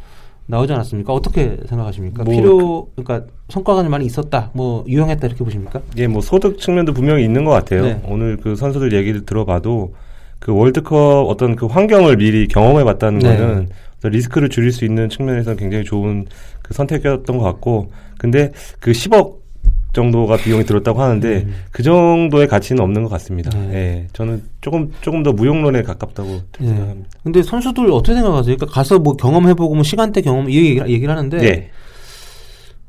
나오지 0.47 0.73
않았습니까? 0.73 1.13
어떻게 1.13 1.57
생각하십니까? 1.67 2.23
뭐 2.23 2.33
필요 2.33 2.87
그러니까 2.95 3.29
성과가 3.49 3.83
좀 3.83 3.91
많이 3.91 4.05
있었다, 4.05 4.49
뭐 4.53 4.85
유용했다 4.87 5.27
이렇게 5.27 5.43
보십니까? 5.43 5.81
예, 5.97 6.07
뭐 6.07 6.21
소득 6.21 6.57
측면도 6.57 6.93
분명히 6.93 7.23
있는 7.23 7.43
것 7.43 7.51
같아요. 7.51 7.83
네. 7.83 8.01
오늘 8.05 8.37
그 8.37 8.55
선수들 8.55 8.93
얘기를 8.93 9.25
들어봐도 9.25 9.93
그 10.39 10.53
월드컵 10.53 11.25
어떤 11.27 11.55
그 11.55 11.65
환경을 11.65 12.17
미리 12.17 12.47
경험해 12.47 12.83
봤다는 12.83 13.19
네. 13.19 13.37
거는 13.37 13.69
리스크를 14.03 14.49
줄일 14.49 14.71
수 14.71 14.85
있는 14.85 15.09
측면에서는 15.09 15.57
굉장히 15.57 15.83
좋은 15.83 16.25
그 16.61 16.73
선택이었던 16.73 17.37
것 17.37 17.43
같고, 17.43 17.91
근데 18.17 18.51
그 18.79 18.91
10억 18.91 19.37
정도가 19.93 20.37
비용이 20.37 20.63
들었다고 20.63 21.01
하는데 21.01 21.47
그 21.71 21.81
정도의 21.81 22.47
가치는 22.47 22.83
없는 22.83 23.03
것 23.03 23.09
같습니다. 23.09 23.57
음. 23.57 23.69
네. 23.71 23.75
예, 23.75 24.07
저는 24.13 24.43
조금 24.61 24.91
조금 25.01 25.23
더 25.23 25.33
무용론에 25.33 25.81
가깝다고 25.81 26.41
예. 26.61 26.65
생각합니다. 26.65 27.09
근데 27.23 27.41
선수들 27.41 27.91
어떻게 27.91 28.13
생각하세요? 28.13 28.57
그러니까 28.57 28.65
가서 28.67 28.99
뭐 28.99 29.15
경험해보고 29.15 29.73
뭐 29.73 29.83
시간대 29.83 30.21
경험 30.21 30.49
이 30.49 30.55
얘기를, 30.55 30.89
얘기를 30.89 31.09
하는데 31.09 31.43
예, 31.43 31.71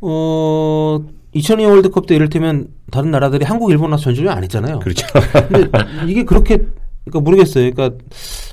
어 0.00 1.00
2002년 1.34 1.70
월드컵 1.70 2.06
때 2.06 2.14
이를테면 2.14 2.68
다른 2.90 3.10
나라들이 3.10 3.44
한국, 3.44 3.70
일본 3.70 3.90
와서 3.90 4.04
전주를 4.04 4.30
안 4.30 4.42
했잖아요. 4.42 4.80
그렇죠. 4.80 5.06
근데 5.48 5.70
이게 6.06 6.24
그렇게 6.24 6.66
그러니까 7.10 7.20
모르겠어요. 7.20 7.70
그러니까 7.72 8.04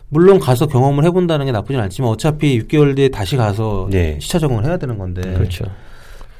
물론 0.09 0.39
가서 0.39 0.67
경험을 0.67 1.03
해본다는 1.05 1.45
게 1.45 1.51
나쁘진 1.51 1.79
않지만 1.79 2.11
어차피 2.11 2.59
6개월 2.61 2.95
뒤에 2.95 3.09
다시 3.09 3.37
가서 3.37 3.89
예. 3.93 4.17
시차 4.19 4.39
적응을 4.39 4.65
해야 4.65 4.77
되는 4.77 4.97
건데 4.97 5.21
그렇죠. 5.21 5.65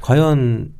과연 0.00 0.72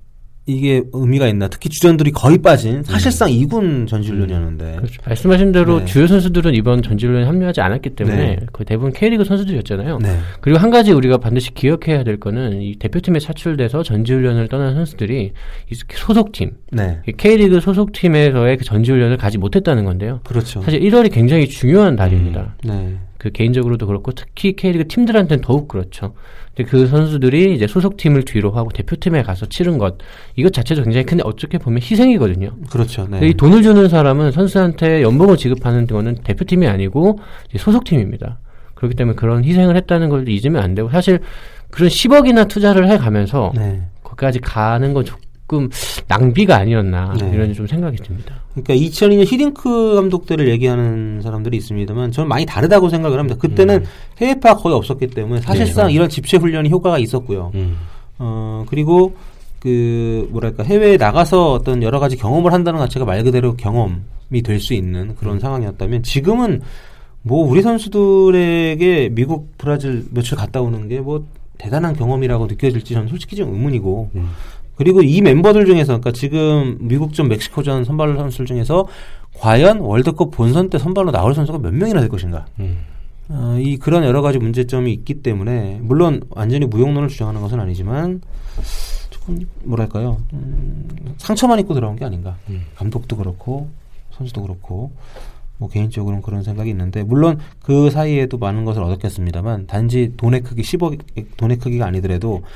이게 0.47 0.83
의미가 0.93 1.27
있나? 1.27 1.49
특히 1.49 1.69
주전들이 1.69 2.13
거의 2.13 2.39
빠진 2.39 2.85
사실상 2.85 3.29
2군 3.29 3.89
전지훈련이었는데 3.89 4.77
그렇죠. 4.77 5.03
말씀하신 5.05 5.51
대로 5.51 5.81
네. 5.81 5.85
주요 5.87 6.07
선수들은 6.07 6.55
이번 6.55 6.83
전지훈련에 6.83 7.27
합류하지 7.27 7.61
않았기 7.61 7.91
때문에 7.91 8.17
네. 8.17 8.47
거의 8.53 8.65
대부분 8.65 8.93
K리그 8.93 9.25
선수들이었잖아요. 9.25 9.99
네. 9.99 10.19
그리고 10.41 10.59
한 10.59 10.71
가지 10.71 10.93
우리가 10.93 11.19
반드시 11.19 11.53
기억해야 11.53 12.05
될 12.05 12.21
거는 12.21 12.63
이 12.63 12.77
대표팀에 12.77 13.19
차출돼서 13.19 13.83
전지훈련을 13.83 14.47
떠난 14.49 14.75
선수들이 14.75 15.33
이 15.71 15.75
소속팀, 15.75 16.53
네. 16.71 17.01
이 17.09 17.13
K리그 17.13 17.61
소속팀에서의 17.61 18.59
그 18.59 18.65
전지훈련을 18.65 19.17
가지 19.17 19.39
못했다는 19.39 19.85
건데요. 19.85 20.21
그렇죠. 20.25 20.63
사실 20.63 20.81
1월이 20.81 21.13
굉장히 21.13 21.49
중요한 21.49 21.97
달입니다. 21.97 22.55
네. 22.65 22.97
그 23.27 23.33
개인적으로도 23.33 23.87
그렇고 23.87 24.13
특히 24.13 24.55
K리그 24.55 24.87
팀들한테는 24.87 25.43
더욱 25.43 25.67
그렇죠. 25.67 26.15
근데 26.55 26.71
그 26.71 26.87
선수들이 26.87 27.55
이제 27.55 27.67
소속팀을 27.67 28.25
뒤로 28.25 28.53
하고 28.53 28.71
대표팀에 28.71 29.23
가서 29.23 29.47
치른 29.47 29.79
것 29.79 29.99
이것 30.37 30.53
자체도 30.53 30.85
굉장히 30.85 31.05
큰데 31.05 31.23
어떻게 31.27 31.59
보면 31.59 31.81
희생이거든요. 31.83 32.53
그렇죠. 32.71 33.03
근데 33.05 33.21
네. 33.21 33.29
이 33.29 33.35
돈을 33.35 33.63
주는 33.63 33.89
사람은 33.89 34.31
선수한테 34.31 35.03
연봉을 35.03 35.37
지급하는 35.37 35.87
거는 35.87 36.19
대표팀이 36.23 36.69
아니고 36.69 37.19
소속팀입니다. 37.57 38.39
그렇기 38.75 38.95
때문에 38.95 39.17
그런 39.17 39.45
희생을 39.45 39.77
했다는 39.77 40.09
걸 40.09 40.29
잊으면 40.29 40.63
안 40.63 40.75
되고 40.75 40.89
사실 40.89 41.19
그런 41.71 41.89
10억이나 41.89 42.49
투자를 42.49 42.89
해 42.89 42.97
가면서 42.97 43.53
네. 43.57 43.83
거기까지 44.05 44.39
가는 44.39 44.95
건 44.95 45.05
조금 45.05 45.69
낭비가 46.07 46.57
아니었나 46.57 47.15
네. 47.19 47.31
이런 47.35 47.53
좀 47.53 47.67
생각이 47.67 47.97
듭니다. 47.97 48.46
그러니까 48.57 48.75
2002년 48.75 49.27
히딩크 49.31 49.97
감독들을 49.97 50.49
얘기하는 50.49 51.21
사람들이 51.23 51.57
있습니다만 51.59 52.11
저는 52.11 52.29
많이 52.29 52.47
다르다고 52.47 52.89
생각을 52.89 53.19
합니다. 53.19 53.39
그때는 53.39 53.85
해외파 54.19 54.57
거의 54.57 54.75
없었기 54.75 55.09
때문에 55.09 55.43
사실상 55.43 55.89
네. 55.89 55.93
이런 55.93 56.09
집체 56.09 56.39
훈련이 56.39 56.71
효과가 56.71 56.99
있었고요. 56.99 57.53
음. 57.55 57.77
어 58.19 58.65
그리고 58.69 59.15
그 59.61 60.27
뭐랄까 60.33 60.63
해외에 60.63 60.97
나가서 60.97 61.53
어떤 61.53 61.83
여러 61.83 61.99
가지 62.01 62.17
경험을 62.17 62.53
한다는 62.53 62.79
것 62.79 62.87
자체가 62.87 63.05
말 63.05 63.23
그대로 63.25 63.55
경험이 63.57 64.43
될 64.43 64.59
수 64.59 64.73
있는 64.73 65.15
그런 65.17 65.39
상황이었다면 65.39 66.03
지금은 66.03 66.63
뭐 67.23 67.47
우리 67.47 67.61
선수들에게 67.61 69.11
미국 69.13 69.53
브라질 69.59 70.05
며칠 70.13 70.37
갔다 70.37 70.63
오는 70.63 70.89
게 70.89 71.01
뭐 71.01 71.27
대단한 71.59 71.95
경험이라고 71.97 72.47
느껴질지 72.47 72.95
저는 72.95 73.09
솔직히 73.09 73.37
좀 73.37 73.53
의문이고 73.53 74.11
음. 74.15 74.31
그리고 74.77 75.03
이 75.03 75.21
멤버들 75.21 75.67
중에서 75.67 75.99
그러니까 75.99 76.13
지금 76.13 76.77
미국전 76.81 77.29
멕시코전 77.29 77.85
선발 77.85 78.17
선수들 78.17 78.47
중에서 78.47 78.87
과연 79.39 79.81
월드컵 79.81 80.31
본선 80.31 80.71
때 80.71 80.79
선발로 80.79 81.11
나올 81.11 81.35
선수가 81.35 81.59
몇 81.59 81.75
명이나 81.75 82.01
될 82.01 82.09
것인가? 82.09 82.47
음. 82.61 82.79
어, 83.29 83.57
이 83.59 83.77
그런 83.77 84.05
여러 84.05 84.23
가지 84.23 84.39
문제점이 84.39 84.93
있기 84.93 85.23
때문에 85.23 85.81
물론 85.83 86.23
완전히 86.31 86.67
무용론을 86.67 87.09
주장하는 87.09 87.41
것은 87.41 87.59
아니지만 87.59 88.21
음, 89.29 89.41
뭐랄까요? 89.65 90.19
음, 90.33 90.87
상처만 91.19 91.59
입고 91.61 91.75
들어온 91.75 91.97
게 91.97 92.05
아닌가. 92.05 92.37
감독도 92.77 93.17
그렇고 93.17 93.69
선수도 94.13 94.43
그렇고 94.43 94.93
뭐 95.59 95.69
개인적으로는 95.69 96.23
그런 96.23 96.43
생각이 96.43 96.71
있는데 96.71 97.03
물론 97.03 97.39
그 97.63 97.91
사이에도 97.91 98.39
많은 98.39 98.65
것을 98.65 98.83
얻었겠습니다만 98.83 99.67
단지 99.67 100.13
돈의 100.17 100.43
크기 100.43 100.63
10억 100.63 100.99
돈의 101.37 101.59
크기가 101.59 101.87
아니더라도 101.87 102.43
예, 102.43 102.49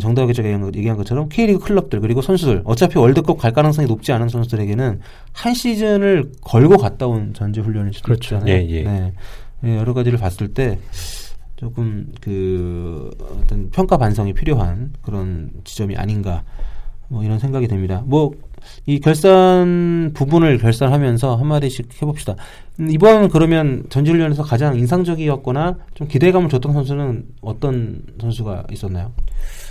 정다우 0.00 0.26
기자가 0.26 0.48
얘기한, 0.48 0.62
것- 0.62 0.74
것처럼 0.96 1.28
K리그 1.28 1.58
클럽들 1.60 2.00
그리고 2.00 2.22
선수들 2.22 2.62
어차피 2.64 2.98
월드컵 2.98 3.38
갈 3.38 3.52
가능성이 3.52 3.86
높지 3.86 4.12
않은 4.12 4.28
선수들에게는 4.28 5.00
한 5.32 5.54
시즌을 5.54 6.32
걸고 6.40 6.76
갔다 6.78 7.06
온 7.06 7.32
전지 7.34 7.60
수도 7.92 8.06
그렇죠. 8.06 8.36
있잖아요. 8.36 8.54
예, 8.56 8.66
예. 8.68 8.82
네. 8.82 9.12
예, 9.64 9.76
여러 9.76 9.92
가지를 9.94 10.18
봤을 10.18 10.48
때 10.48 10.78
조금 11.56 12.12
그 12.20 13.10
어떤 13.42 13.70
평가 13.70 13.96
반성이 13.96 14.32
필요한 14.32 14.92
그런 15.02 15.50
지점이 15.64 15.96
아닌가 15.96 16.42
뭐 17.08 17.22
이런 17.22 17.38
생각이 17.38 17.68
듭니다. 17.68 18.02
뭐 18.06 18.32
이 18.86 19.00
결산 19.00 20.12
부분을 20.14 20.58
결산하면서 20.58 21.36
한 21.36 21.46
마디씩 21.46 22.02
해봅시다. 22.02 22.36
음, 22.80 22.90
이번 22.90 23.28
그러면 23.28 23.84
전지훈련에서 23.88 24.42
가장 24.42 24.76
인상적이었거나 24.76 25.76
좀 25.94 26.08
기대감을 26.08 26.48
줬던 26.48 26.72
선수는 26.72 27.24
어떤 27.40 28.02
선수가 28.20 28.64
있었나요? 28.72 29.12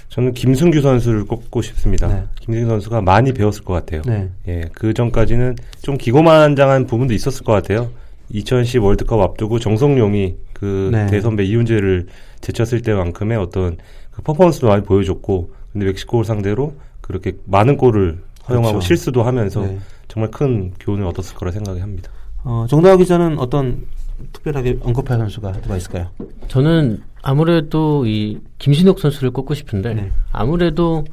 저는 0.10 0.34
김승규 0.34 0.82
선수를 0.82 1.26
꼽고 1.26 1.62
싶습니다. 1.62 2.08
네. 2.08 2.24
김승규 2.42 2.68
선수가 2.68 3.02
많이 3.02 3.34
배웠을 3.34 3.64
것 3.64 3.74
같아요. 3.74 4.04
네. 4.06 4.30
예, 4.48 4.62
그 4.74 4.94
전까지는 4.94 5.56
좀 5.82 5.98
기고만장한 5.98 6.86
부분도 6.86 7.14
있었을 7.14 7.44
것 7.44 7.52
같아요. 7.52 7.90
2010 8.30 8.84
월드컵 8.84 9.20
앞두고 9.22 9.60
정성용이 9.60 10.36
그 10.54 10.90
네. 10.92 11.08
대선배 11.08 11.44
이훈재를 11.46 12.08
제쳤을 12.42 12.82
때만큼의 12.82 13.38
어떤 13.38 13.78
그 14.12 14.22
퍼포먼스도 14.22 14.68
많이 14.68 14.84
보여줬고, 14.84 15.52
근데 15.72 15.88
멕시코를 15.88 16.26
상대로 16.26 16.76
그렇게 17.02 17.34
많은 17.46 17.78
골을 17.78 18.20
허용하고 18.50 18.74
그렇죠. 18.74 18.88
실수도 18.88 19.24
하면서 19.24 19.62
네. 19.62 19.80
정말 20.08 20.32
큰 20.32 20.74
교훈을 20.80 21.06
얻었을 21.06 21.36
거라 21.36 21.52
생각이 21.52 21.80
합니다. 21.80 22.12
어, 22.44 22.66
정다우 22.70 22.98
기자는 22.98 23.40
어떤 23.40 23.86
특별하게 24.32 24.78
언급할 24.82 25.18
선수가 25.18 25.54
누가 25.54 25.78
있을까요? 25.78 26.08
저는 26.48 27.02
아무래도 27.22 28.06
이 28.06 28.40
김신욱 28.60 29.00
선수를 29.00 29.32
꼽고 29.32 29.54
싶은데 29.54 29.94
네. 29.94 30.12
아무래도 30.32 31.06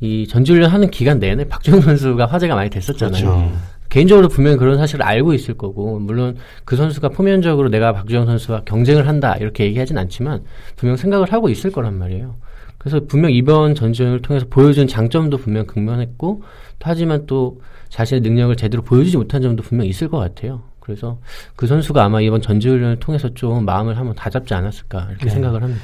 이 0.00 0.26
전지훈련 0.28 0.70
하는 0.70 0.90
기간 0.90 1.18
내내 1.18 1.44
박주영 1.44 1.80
선수가 1.82 2.26
화제가 2.26 2.54
많이 2.54 2.70
됐었잖아요. 2.70 3.24
그렇죠. 3.24 3.52
개인적으로 3.88 4.28
분명히 4.28 4.56
그런 4.56 4.76
사실을 4.76 5.04
알고 5.04 5.32
있을 5.34 5.54
거고 5.54 5.98
물론 5.98 6.36
그 6.64 6.76
선수가 6.76 7.08
표면적으로 7.10 7.68
내가 7.68 7.92
박주영 7.92 8.26
선수와 8.26 8.62
경쟁을 8.64 9.08
한다 9.08 9.34
이렇게 9.36 9.64
얘기하진 9.64 9.96
않지만 9.98 10.44
분명 10.76 10.96
생각을 10.96 11.32
하고 11.32 11.48
있을 11.48 11.70
거란 11.70 11.94
말이에요. 11.94 12.36
그래서 12.78 13.00
분명 13.06 13.32
이번 13.32 13.74
전지훈련을 13.74 14.22
통해서 14.22 14.46
보여준 14.48 14.86
장점도 14.86 15.38
분명 15.38 15.66
극명했고 15.66 16.42
하지만 16.80 17.26
또 17.26 17.60
자신의 17.88 18.20
능력을 18.20 18.54
제대로 18.56 18.82
보여주지 18.82 19.16
못한 19.16 19.42
점도 19.42 19.62
분명 19.62 19.86
있을 19.86 20.08
것 20.08 20.18
같아요. 20.18 20.62
그래서 20.80 21.18
그 21.54 21.66
선수가 21.66 22.02
아마 22.02 22.20
이번 22.20 22.40
전지훈련을 22.40 22.98
통해서 22.98 23.28
좀 23.34 23.64
마음을 23.64 23.98
한번 23.98 24.14
다잡지 24.14 24.54
않았을까 24.54 25.08
이렇게 25.10 25.26
네. 25.26 25.30
생각을 25.30 25.62
합니다. 25.62 25.82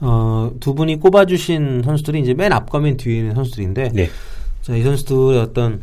어, 0.00 0.52
두 0.60 0.74
분이 0.74 1.00
꼽아주신 1.00 1.82
선수들이 1.84 2.20
이제 2.20 2.34
맨 2.34 2.52
앞과 2.52 2.80
맨 2.80 2.96
뒤에 2.96 3.18
있는 3.18 3.34
선수들인데, 3.34 3.90
네. 3.94 4.10
자, 4.60 4.74
이 4.74 4.82
선수들의 4.82 5.40
어떤 5.40 5.82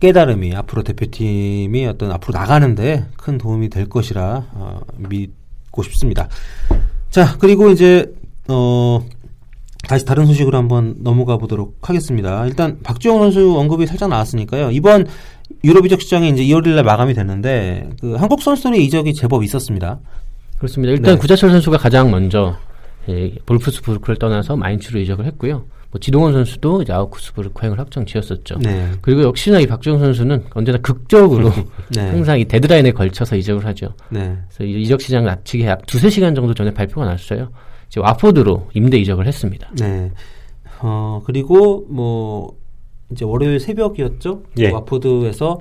깨달음이 0.00 0.54
앞으로 0.54 0.82
대표팀이 0.82 1.86
어떤 1.86 2.10
앞으로 2.10 2.38
나가는데 2.38 3.06
큰 3.16 3.38
도움이 3.38 3.68
될 3.68 3.88
것이라 3.88 4.46
어, 4.52 4.80
믿고 4.96 5.82
싶습니다. 5.82 6.28
자, 7.10 7.36
그리고 7.38 7.70
이제 7.70 8.12
어 8.48 9.06
다시 9.88 10.04
다른 10.04 10.26
소식으로 10.26 10.58
한번 10.58 10.96
넘어가 10.98 11.36
보도록 11.36 11.78
하겠습니다. 11.82 12.44
일단 12.46 12.78
박주영 12.82 13.18
선수 13.18 13.56
언급이 13.58 13.86
살짝 13.86 14.08
나왔으니까요. 14.08 14.70
이번 14.72 15.06
유럽 15.64 15.86
이적 15.86 16.00
시장이 16.00 16.30
이제 16.30 16.42
2월일날 16.42 16.82
마감이 16.82 17.14
됐는데 17.14 17.90
그 18.00 18.14
한국 18.14 18.42
선수들의 18.42 18.84
이적이 18.84 19.14
제법 19.14 19.44
있었습니다. 19.44 20.00
그렇습니다. 20.58 20.92
일단 20.92 21.14
네. 21.14 21.20
구자철 21.20 21.50
선수가 21.50 21.78
가장 21.78 22.10
먼저 22.10 22.56
예, 23.08 23.34
볼프스부르크를 23.46 24.16
떠나서 24.16 24.56
마인츠로 24.56 24.98
이적을 25.00 25.24
했고요. 25.26 25.64
뭐 25.92 26.00
지동원 26.00 26.32
선수도 26.32 26.82
이제 26.82 26.92
아우크스부르크 26.92 27.64
행을 27.64 27.78
확정 27.78 28.04
지었었죠. 28.04 28.58
네. 28.60 28.90
그리고 29.00 29.22
역시나 29.22 29.60
이 29.60 29.66
박주영 29.66 30.00
선수는 30.00 30.44
언제나 30.54 30.78
극적으로 30.78 31.52
네. 31.94 32.10
항상 32.10 32.40
이 32.40 32.44
데드라인에 32.44 32.90
걸쳐서 32.90 33.36
이적을 33.36 33.64
하죠. 33.66 33.94
네. 34.10 34.36
그래서 34.48 34.64
이 34.64 34.82
이적 34.82 35.00
시장 35.00 35.24
납치기 35.24 35.64
약 35.64 35.86
두세 35.86 36.10
시간 36.10 36.34
정도 36.34 36.54
전에 36.54 36.72
발표가 36.72 37.06
났어요. 37.06 37.50
이제 37.88 38.00
와포드로 38.00 38.70
임대 38.74 38.98
이적을 38.98 39.26
했습니다. 39.26 39.70
네. 39.78 40.10
어, 40.80 41.22
그리고 41.24 41.86
뭐, 41.88 42.56
이제 43.10 43.24
월요일 43.24 43.60
새벽이었죠? 43.60 44.42
예. 44.58 44.70
와포드에서 44.70 45.60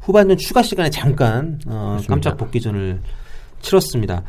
후반전 0.00 0.36
추가 0.38 0.62
시간에 0.62 0.90
잠깐, 0.90 1.60
어. 1.66 1.98
깜짝 2.08 2.36
복귀전을 2.36 3.00
치렀습니다. 3.60 4.24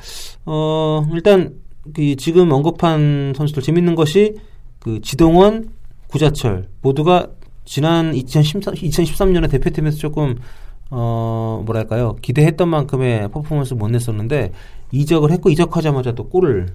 어, 0.46 1.06
일단, 1.14 1.56
그 1.94 2.16
지금 2.16 2.52
언급한 2.52 3.34
선수들 3.36 3.62
재밌는 3.62 3.96
것이 3.96 4.36
그 4.80 5.02
지동원, 5.02 5.70
구자철 6.08 6.70
모두가 6.82 7.28
지난 7.66 8.14
2013, 8.14 8.74
2013년에 8.74 9.50
대표팀에서 9.50 9.98
조금 9.98 10.36
어 10.92 11.64
뭐랄까요 11.66 12.16
기대했던 12.22 12.70
만큼의 12.70 13.30
퍼포먼스 13.32 13.74
못 13.74 13.90
냈었는데 13.90 14.52
이적을 14.92 15.32
했고 15.32 15.50
이적하자마자 15.50 16.12
또 16.12 16.30
골을 16.30 16.68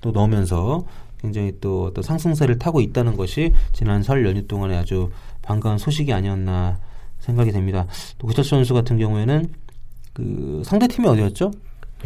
또 0.00 0.10
넣으면서 0.12 0.84
굉장히 1.20 1.52
또 1.60 1.86
어떤 1.86 2.02
상승세를 2.02 2.58
타고 2.58 2.80
있다는 2.80 3.16
것이 3.16 3.52
지난 3.72 4.02
설 4.02 4.24
연휴 4.24 4.46
동안에 4.46 4.76
아주 4.76 5.10
반가운 5.42 5.78
소식이 5.78 6.12
아니었나 6.12 6.78
생각이 7.18 7.50
됩니다. 7.50 7.86
또 8.18 8.26
구자철 8.26 8.58
선수 8.58 8.74
같은 8.74 8.98
경우에는 8.98 9.48
그 10.12 10.62
상대 10.64 10.86
팀이 10.86 11.06
어디였죠? 11.08 11.50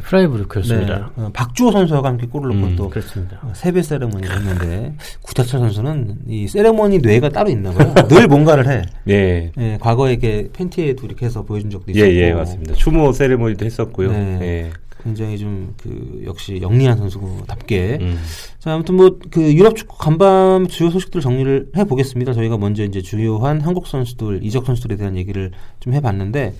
프라이부르크였습니다. 0.00 1.12
네, 1.16 1.22
어, 1.22 1.30
박주호 1.34 1.70
선수와 1.70 2.02
함께 2.02 2.26
골을 2.26 2.54
넣고 2.54 2.66
음, 2.66 2.76
또 2.76 2.88
그렇습니다. 2.88 3.38
어, 3.42 3.52
세배 3.54 3.82
세레머니를 3.82 4.36
했는데 4.36 4.96
구자철 5.20 5.60
선수는 5.60 6.20
이 6.28 6.48
세레머니 6.48 6.98
뇌가 6.98 7.28
따로 7.28 7.50
있나 7.50 7.72
봐요. 7.72 7.92
늘 8.08 8.26
뭔가를 8.26 8.68
해. 8.68 8.82
예. 9.08 9.52
예, 9.58 9.78
과거에 9.78 10.12
이렇게 10.12 10.48
팬티에 10.52 10.94
둘이 10.94 11.14
해서 11.20 11.42
보여준 11.42 11.68
적도 11.68 11.92
예, 11.94 11.98
있었고. 11.98 12.14
예, 12.14 12.32
맞습니다. 12.32 12.74
추모 12.74 13.12
세레모니도 13.12 13.66
했었고요. 13.66 14.12
네. 14.12 14.38
예. 14.40 14.70
굉장히 15.02 15.38
좀 15.38 15.74
그 15.82 16.22
역시 16.24 16.60
영리한 16.60 16.96
선수답게. 16.98 17.98
음. 18.00 18.18
자, 18.58 18.74
아무튼 18.74 18.96
뭐 18.96 19.18
그 19.30 19.52
유럽 19.54 19.76
축구 19.76 19.98
간밤 19.98 20.68
주요 20.68 20.90
소식들 20.90 21.20
정리를 21.20 21.70
해 21.76 21.84
보겠습니다. 21.84 22.32
저희가 22.32 22.56
먼저 22.56 22.84
이제 22.84 23.00
주요한 23.02 23.60
한국 23.60 23.86
선수들, 23.86 24.44
이적 24.44 24.66
선수들에 24.66 24.96
대한 24.96 25.16
얘기를 25.16 25.50
좀 25.80 25.92
해봤는데 25.94 26.54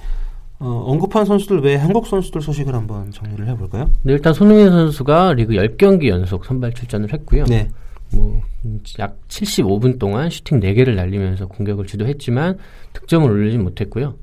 어, 0.58 0.84
언급한 0.86 1.24
선수들 1.24 1.60
외에 1.60 1.76
한국 1.76 2.06
선수들 2.06 2.40
소식을 2.40 2.74
한번 2.74 3.10
정리를 3.10 3.46
해볼까요? 3.48 3.90
네, 4.02 4.12
일단 4.12 4.32
손흥민 4.32 4.70
선수가 4.70 5.34
리그 5.34 5.54
10경기 5.54 6.08
연속 6.08 6.44
선발 6.44 6.72
출전을 6.74 7.12
했고요. 7.12 7.44
네. 7.48 7.68
뭐약 8.10 9.16
75분 9.28 9.98
동안 9.98 10.28
슈팅 10.30 10.60
4개를 10.60 10.94
날리면서 10.94 11.46
공격을 11.46 11.86
주도했지만 11.86 12.58
득점을 12.92 13.28
올리지 13.30 13.58
못했고요. 13.58 14.14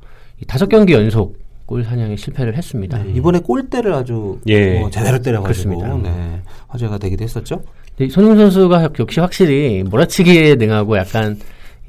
이 0.41 0.45
5경기 0.45 0.91
연속 0.91 1.38
골 1.69 1.83
사냥에 1.83 2.15
실패를 2.15 2.57
했습니다. 2.57 2.97
네, 2.97 3.11
이번에 3.13 3.37
골대를 3.37 3.93
아주 3.93 4.39
예. 4.47 4.81
어, 4.81 4.89
제대로 4.89 5.19
때려가지고 5.19 5.77
그렇습니다. 5.77 6.09
네, 6.09 6.41
화제가 6.67 6.97
되기도 6.97 7.23
했었죠. 7.23 7.61
손흥민 8.09 8.39
선수가 8.39 8.89
역시 8.97 9.19
확실히 9.19 9.83
몰아치기에 9.83 10.55
능하고 10.55 10.97
약간 10.97 11.37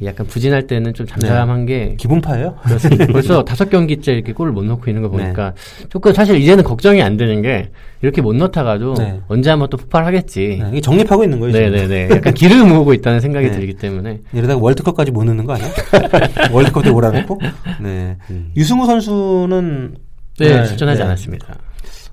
약간 0.05 0.27
부진할 0.27 0.67
때는 0.67 0.95
좀 0.95 1.07
잠잠한 1.07 1.67
게 1.67 1.95
기분파예요? 1.99 2.57
그렇습니다. 2.63 3.07
벌써 3.13 3.45
다섯 3.45 3.69
경기째 3.69 4.13
이렇게 4.13 4.33
골을 4.33 4.53
못 4.53 4.65
넣고 4.65 4.91
있는 4.91 5.03
거 5.03 5.15
네. 5.17 5.25
보니까 5.25 5.55
조금 5.91 6.15
사실 6.15 6.37
이제는 6.37 6.65
걱정이 6.65 7.03
안 7.03 7.17
되는 7.19 7.43
게 7.43 7.71
이렇게 8.01 8.23
못 8.23 8.35
넣다가도 8.35 8.95
네. 8.95 9.21
언제 9.29 9.51
한번 9.51 9.69
또 9.69 9.77
폭발하겠지. 9.77 10.59
네, 10.63 10.69
이게 10.71 10.81
정립하고 10.81 11.25
있는 11.25 11.39
거예요. 11.41 11.53
네네네. 11.53 12.09
약간 12.11 12.33
기를 12.33 12.65
모으고 12.65 12.95
있다는 12.95 13.21
생각이 13.21 13.49
네. 13.49 13.53
들기 13.53 13.75
때문에 13.75 14.21
이러다가 14.33 14.59
월드컵까지 14.61 15.11
못 15.11 15.25
넣는 15.25 15.45
거 15.45 15.55
아니야? 15.55 15.69
월드컵 16.51 16.85
때 16.85 16.91
몰아놓고. 16.91 17.39
네. 17.83 18.17
유승우 18.57 18.87
선수는 18.87 19.97
네, 20.39 20.65
출전하지 20.65 20.99
네. 20.99 21.05
않았습니다. 21.05 21.59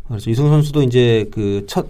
그렇죠. 0.08 0.30
유승우 0.30 0.50
선수도 0.50 0.84
이제 0.84 1.26
그첫 1.32 1.88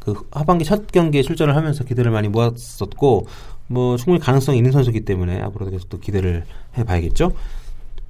그 0.00 0.14
하반기 0.30 0.64
첫 0.64 0.90
경기에 0.90 1.22
출전을 1.22 1.56
하면서 1.56 1.84
기대를 1.84 2.10
많이 2.10 2.28
모았었고 2.28 3.26
뭐 3.68 3.96
충분히 3.96 4.18
가능성이 4.18 4.58
있는 4.58 4.72
선수이기 4.72 5.00
때문에 5.00 5.40
앞으로도 5.40 5.70
계속 5.70 5.88
또 5.88 5.98
기대를 5.98 6.44
해봐야겠죠. 6.76 7.32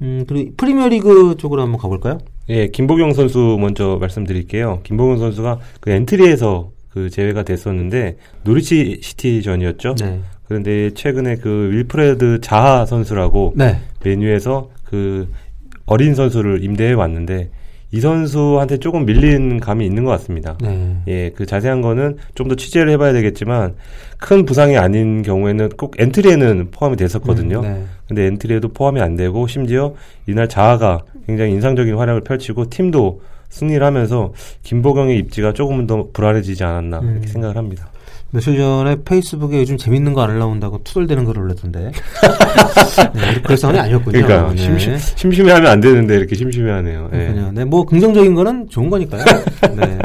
음 0.01 0.25
그리고 0.29 0.53
프리미어리그 0.57 1.37
쪽으로 1.39 1.63
한번 1.63 1.81
가볼까요? 1.81 2.19
예, 2.49 2.69
김보경 2.69 3.13
선수 3.13 3.57
먼저 3.61 3.99
말씀드릴게요. 4.01 4.81
김보경 4.85 5.19
선수가 5.19 5.59
그 5.81 5.91
엔트리에서 5.91 6.71
그 6.91 7.11
제외가 7.11 7.43
됐었는데 7.43 8.17
노리치 8.45 9.01
시티전이었죠. 9.03 9.97
네. 10.01 10.21
그런데 10.47 10.91
최근에 10.95 11.37
그 11.37 11.71
윌프레드 11.73 12.41
자하 12.41 12.87
선수라고 12.87 13.53
네. 13.55 13.79
맨유에서 14.03 14.71
그 14.85 15.29
어린 15.85 16.15
선수를 16.15 16.65
임대해 16.65 16.93
왔는데 16.95 17.51
이 17.91 18.01
선수한테 18.01 18.77
조금 18.79 19.07
밀린 19.07 19.61
감이 19.61 19.87
있는 19.87 20.05
것 20.05 20.11
같습니다. 20.13 20.59
네. 20.61 20.97
예, 21.09 21.31
그 21.31 21.47
자세한 21.47 21.81
거는 21.81 22.19
좀 22.35 22.49
더 22.49 22.55
취재를 22.55 22.91
해봐야 22.93 23.13
되겠지만 23.13 23.75
큰 24.19 24.45
부상이 24.45 24.77
아닌 24.77 25.23
경우에는 25.23 25.71
꼭 25.77 25.95
엔트리에는 25.99 26.69
포함이 26.71 26.97
됐었거든요. 26.97 27.59
음, 27.61 27.63
네. 27.63 27.85
근데 28.07 28.27
엔트리에도 28.27 28.69
포함이 28.69 29.01
안 29.01 29.17
되고 29.17 29.47
심지어 29.47 29.95
이날 30.27 30.49
자하가 30.49 31.01
굉장히 31.27 31.53
인상적인 31.53 31.95
활약을 31.95 32.23
펼치고 32.23 32.69
팀도 32.71 33.21
승리를 33.51 33.85
하면서 33.85 34.33
김보경의 34.63 35.19
입지가 35.19 35.53
조금은 35.55 35.87
더 35.87 36.09
불안해지지 36.13 36.65
않았나 36.65 37.01
음. 37.01 37.13
이렇게 37.13 37.29
생각을 37.29 37.57
합니다. 37.57 37.91
며칠 38.31 38.59
전에 38.59 38.97
페이스북에 39.05 39.61
요즘 39.61 39.79
재밌는 39.79 40.13
거 40.13 40.28
안 40.28 40.39
나온다고 40.39 40.83
투덜대는 40.85 41.25
글을 41.25 41.43
올렸던데. 41.43 41.91
네, 43.15 43.41
그럴 43.43 43.57
상황이 43.57 43.81
아니었군요. 43.81 44.23
그러니까 44.23 44.53
네. 44.53 44.57
심심, 44.59 44.99
심심해하면 44.99 45.71
안 45.71 45.81
되는데 45.81 46.17
이렇게 46.17 46.35
심심해하네요. 46.35 47.09
예. 47.15 47.17
그렇군요. 47.17 47.53
네, 47.53 47.65
뭐 47.65 47.85
긍정적인 47.87 48.35
거는 48.35 48.69
좋은 48.69 48.91
거니까요. 48.91 49.25
네. 49.77 49.99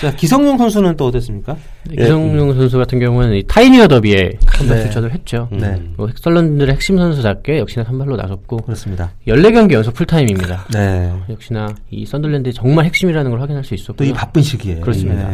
자, 0.00 0.14
기성용 0.14 0.56
선수는 0.56 0.96
또 0.96 1.06
어땠습니까? 1.06 1.56
네, 1.88 1.96
기성용 1.96 2.54
선수 2.54 2.78
같은 2.78 3.00
경우는 3.00 3.34
이 3.34 3.42
타인위어 3.48 3.88
더비에 3.88 4.30
선발 4.56 4.76
네. 4.76 4.82
출전을 4.84 5.12
했죠. 5.12 5.48
네. 5.50 5.82
뭐 5.96 6.08
썰런들의 6.14 6.74
핵심 6.74 6.96
선수답게 6.96 7.58
역시나 7.58 7.84
선발로 7.84 8.16
나섰고 8.16 8.58
그렇습니다. 8.58 9.10
14경기 9.26 9.72
연속 9.72 9.94
풀타임입니다. 9.94 10.66
네. 10.74 11.12
역시나 11.28 11.74
이 11.90 12.06
선덜랜드의 12.06 12.54
정말 12.54 12.84
핵심이라는 12.84 13.30
걸 13.32 13.40
확인할 13.40 13.64
수 13.64 13.68
또 13.68 13.74
있었고요. 13.74 14.08
이 14.08 14.12
바쁜 14.12 14.42
시기에. 14.42 14.76
그렇습니다. 14.76 15.28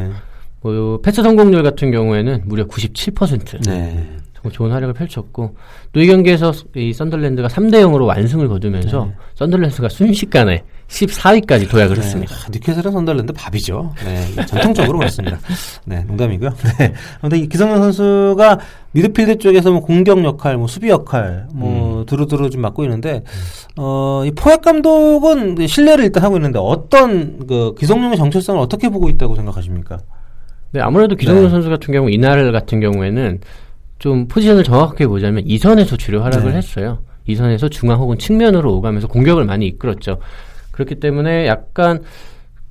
네. 0.64 0.70
뭐 0.70 1.00
패스 1.00 1.22
성공률 1.22 1.62
같은 1.62 1.90
경우에는 1.90 2.42
무려 2.46 2.66
97%. 2.66 3.64
네. 3.66 4.06
정말 4.34 4.52
좋은 4.52 4.70
활약을 4.70 4.94
펼쳤고 4.94 5.54
또 5.92 6.00
이 6.00 6.06
경기에서 6.06 6.52
이 6.74 6.92
선덜랜드가 6.92 7.48
3대 7.48 7.74
0으로 7.82 8.06
완승을 8.06 8.48
거두면서 8.48 9.06
네. 9.06 9.12
선덜랜드가 9.34 9.88
순식간에 9.88 10.64
14위까지 10.88 11.70
도약을 11.70 11.98
했습니다. 11.98 12.34
네. 12.34 12.50
뉴캐슬은 12.52 12.90
선덜랜드 12.90 13.32
밥이죠. 13.32 13.94
네. 14.04 14.46
전통적으로 14.46 14.98
그렇습니다. 14.98 15.38
네, 15.84 16.02
농담이고요. 16.04 16.50
네. 16.78 16.92
근데 17.20 17.38
이 17.38 17.48
기성용 17.48 17.76
선수가 17.78 18.58
미드필드 18.92 19.38
쪽에서 19.38 19.70
뭐 19.70 19.80
공격 19.82 20.24
역할, 20.24 20.56
뭐 20.56 20.66
수비 20.66 20.88
역할, 20.88 21.46
음. 21.54 21.58
뭐 21.58 22.04
두루두루 22.06 22.50
좀 22.50 22.60
맡고 22.62 22.82
있는데, 22.84 23.22
어, 23.76 24.22
이 24.24 24.32
포옛 24.32 24.62
감독은 24.62 25.64
신뢰를 25.64 26.06
일단 26.06 26.24
하고 26.24 26.36
있는데 26.38 26.58
어떤 26.58 27.46
그 27.46 27.74
기성용의 27.78 28.16
정체성을 28.16 28.60
어떻게 28.60 28.88
보고 28.88 29.08
있다고 29.08 29.36
생각하십니까? 29.36 29.98
네, 30.72 30.80
아무래도 30.80 31.16
기성용 31.16 31.44
네. 31.44 31.50
선수 31.50 31.68
같은 31.68 31.92
경우 31.92 32.11
이날 32.11 32.52
같은 32.52 32.80
경우에는 32.80 33.40
좀 33.98 34.28
포지션을 34.28 34.64
정확하게 34.64 35.06
보자면 35.06 35.42
이선에서 35.46 35.96
주로 35.96 36.22
활약을 36.22 36.52
네. 36.52 36.59
했어요. 36.59 36.98
이선에서 37.26 37.68
중앙 37.68 37.98
혹은 37.98 38.18
측면으로 38.18 38.74
오가면서 38.76 39.09
공격을 39.09 39.44
많이 39.44 39.66
이끌었죠. 39.66 40.18
그렇기 40.72 40.96
때문에 40.96 41.46
약간 41.46 42.02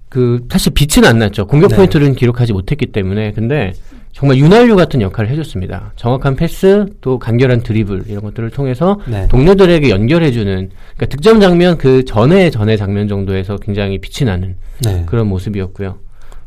그 0.09 0.45
사실 0.49 0.73
빛은 0.73 1.07
안 1.07 1.19
났죠. 1.19 1.45
공격 1.45 1.69
네. 1.69 1.75
포인트를 1.75 2.13
기록하지 2.15 2.53
못했기 2.53 2.87
때문에 2.87 3.33
근데 3.33 3.73
정말 4.11 4.37
윤활유 4.37 4.75
같은 4.75 5.01
역할을 5.01 5.29
해줬습니다. 5.29 5.93
정확한 5.95 6.35
패스 6.35 6.87
또 6.99 7.19
간결한 7.19 7.61
드리블 7.61 8.03
이런 8.07 8.23
것들을 8.23 8.49
통해서 8.49 8.99
네. 9.07 9.27
동료들에게 9.27 9.89
연결해주는 9.89 10.69
그러니까 10.95 11.05
득점 11.05 11.39
장면 11.39 11.77
그 11.77 12.03
전에 12.05 12.49
전의 12.49 12.77
장면 12.77 13.07
정도에서 13.07 13.57
굉장히 13.57 13.99
빛이 13.99 14.27
나는 14.27 14.55
네. 14.83 15.03
그런 15.05 15.27
모습이었고요. 15.27 15.99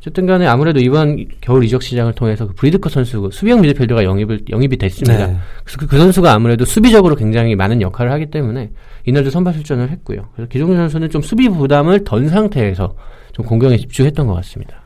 어쨌든 0.03 0.27
간에 0.27 0.49
아무래도 0.49 0.81
이번 0.81 1.29
겨울 1.41 1.63
이적 1.63 1.81
시장을 1.81 2.15
통해서 2.15 2.49
그 2.49 2.55
브리드커 2.55 2.89
선수, 2.89 3.31
수비형 3.33 3.61
미드필더가 3.61 4.03
영입을, 4.03 4.41
영입이 4.51 4.77
됐습니다. 4.77 5.29
네. 5.29 5.37
그래서 5.63 5.79
그, 5.79 5.87
그 5.87 5.97
선수가 5.97 6.33
아무래도 6.33 6.65
수비적으로 6.65 7.15
굉장히 7.15 7.55
많은 7.55 7.81
역할을 7.81 8.11
하기 8.11 8.27
때문에 8.27 8.71
이날도 9.07 9.31
선발 9.31 9.55
출전을 9.55 9.91
했고요. 9.91 10.27
그래서 10.35 10.49
기종준 10.49 10.77
선수는 10.77 11.09
좀 11.09 11.23
수비 11.23 11.49
부담을 11.49 12.03
던 12.03 12.29
상태에서 12.29 12.97
좀 13.31 13.47
공격에 13.47 13.77
집중했던 13.77 14.27
것 14.27 14.35
같습니다. 14.35 14.83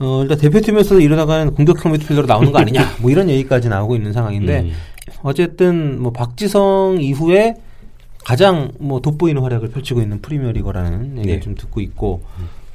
어, 0.00 0.22
일단 0.22 0.36
대표팀에서 0.36 0.98
이러다가는 0.98 1.54
공격형 1.54 1.92
미드필더로 1.92 2.26
나오는 2.26 2.50
거 2.50 2.58
아니냐, 2.58 2.96
뭐 3.00 3.12
이런 3.12 3.30
얘기까지 3.30 3.68
나오고 3.68 3.94
있는 3.94 4.12
상황인데, 4.12 4.60
음. 4.62 4.72
어쨌든 5.22 6.02
뭐 6.02 6.12
박지성 6.12 6.98
이후에 7.00 7.54
가장 8.24 8.72
뭐 8.80 9.00
돋보이는 9.00 9.40
활약을 9.40 9.68
펼치고 9.68 10.02
있는 10.02 10.20
프리미어리거라는 10.20 11.18
얘기를 11.18 11.36
네. 11.36 11.40
좀 11.40 11.54
듣고 11.54 11.80
있고, 11.80 12.22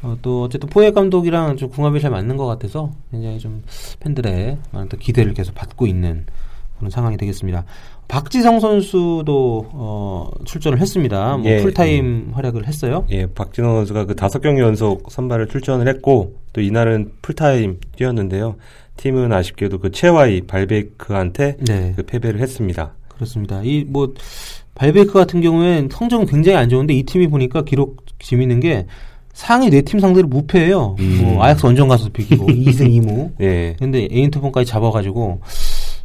어, 0.04 0.18
또 0.22 0.44
어쨌든 0.44 0.70
포옛 0.69 0.93
감독이랑 0.94 1.58
좀 1.58 1.70
궁합이 1.70 2.00
잘 2.00 2.12
맞는 2.12 2.38
것 2.38 2.46
같아서 2.46 2.92
굉장히 3.12 3.39
좀 3.39 3.63
팬들의 4.02 4.58
많은 4.72 4.89
또 4.89 4.98
기대를 4.98 5.34
계속 5.34 5.56
받고 5.56 5.88
있는 5.88 6.26
그런 6.78 6.89
상황이 6.92 7.18
되겠습니다. 7.18 7.66
박지성 8.08 8.60
선수도 8.60 9.70
어, 9.72 10.30
출전을 10.44 10.80
했습니다. 10.80 11.38
뭐 11.38 11.50
예, 11.50 11.62
풀타임 11.62 12.32
활약을 12.34 12.68
했어요. 12.68 13.06
예, 13.10 13.26
박지성 13.26 13.69
선수가 13.78 14.06
그 14.06 14.16
다섯 14.16 14.39
경기 14.39 14.62
연속 14.62 15.10
선발을 15.10 15.48
출전을 15.48 15.88
했고 15.88 16.36
또 16.52 16.62
이날은 16.62 17.13
풀타임 17.22 17.80
뛰었는데요. 17.96 18.56
팀은 18.98 19.32
아쉽게도 19.32 19.80
그 19.80 19.92
체와이 19.92 20.42
발베이크한테 20.42 21.58
네. 21.66 21.94
그 21.96 22.04
패배를 22.04 22.42
했습니다. 22.42 22.94
그렇습니다. 23.08 23.62
이 23.63 23.86
뭐 23.88 24.13
발베이크 24.76 25.13
같은 25.13 25.42
경우엔 25.42 25.89
성적은 25.92 26.26
굉장히 26.26 26.58
안 26.58 26.68
좋은데 26.70 26.94
이 26.94 27.04
팀이 27.04 27.28
보니까 27.28 27.63
기록 27.63 28.04
재밌는 28.20 28.60
게 28.60 28.86
상위 29.34 29.69
네 29.69 29.82
팀 29.82 30.00
상대로 30.00 30.28
무패예요. 30.28 30.96
음. 31.00 31.19
뭐 31.24 31.43
아약스 31.43 31.65
원정 31.65 31.88
가서 31.88 32.10
비기고 32.10 32.46
2승 32.54 32.88
2무. 32.89 33.32
예. 33.41 33.76
근데 33.80 34.08
에인트본까지 34.12 34.69
잡아가지고 34.69 35.41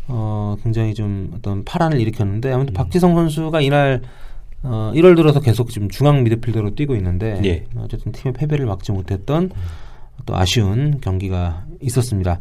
어 0.08 0.56
굉장히 0.62 0.94
좀 0.94 1.32
어떤 1.36 1.64
파란을 1.64 2.00
일으켰는데 2.00 2.50
아무튼 2.52 2.72
박지성 2.74 3.14
선수가 3.14 3.60
이날 3.60 4.00
어 4.62 4.92
1월 4.94 5.14
들어서 5.14 5.40
계속 5.40 5.70
지금 5.70 5.88
중앙 5.90 6.24
미드필더로 6.24 6.74
뛰고 6.74 6.96
있는데 6.96 7.40
예. 7.44 7.64
어쨌든 7.76 8.12
팀의 8.12 8.32
패배를 8.32 8.64
막지 8.66 8.92
못했던 8.92 9.50
또 10.26 10.34
아쉬운 10.36 10.98
경기가 11.00 11.64
있었습니다. 11.82 12.40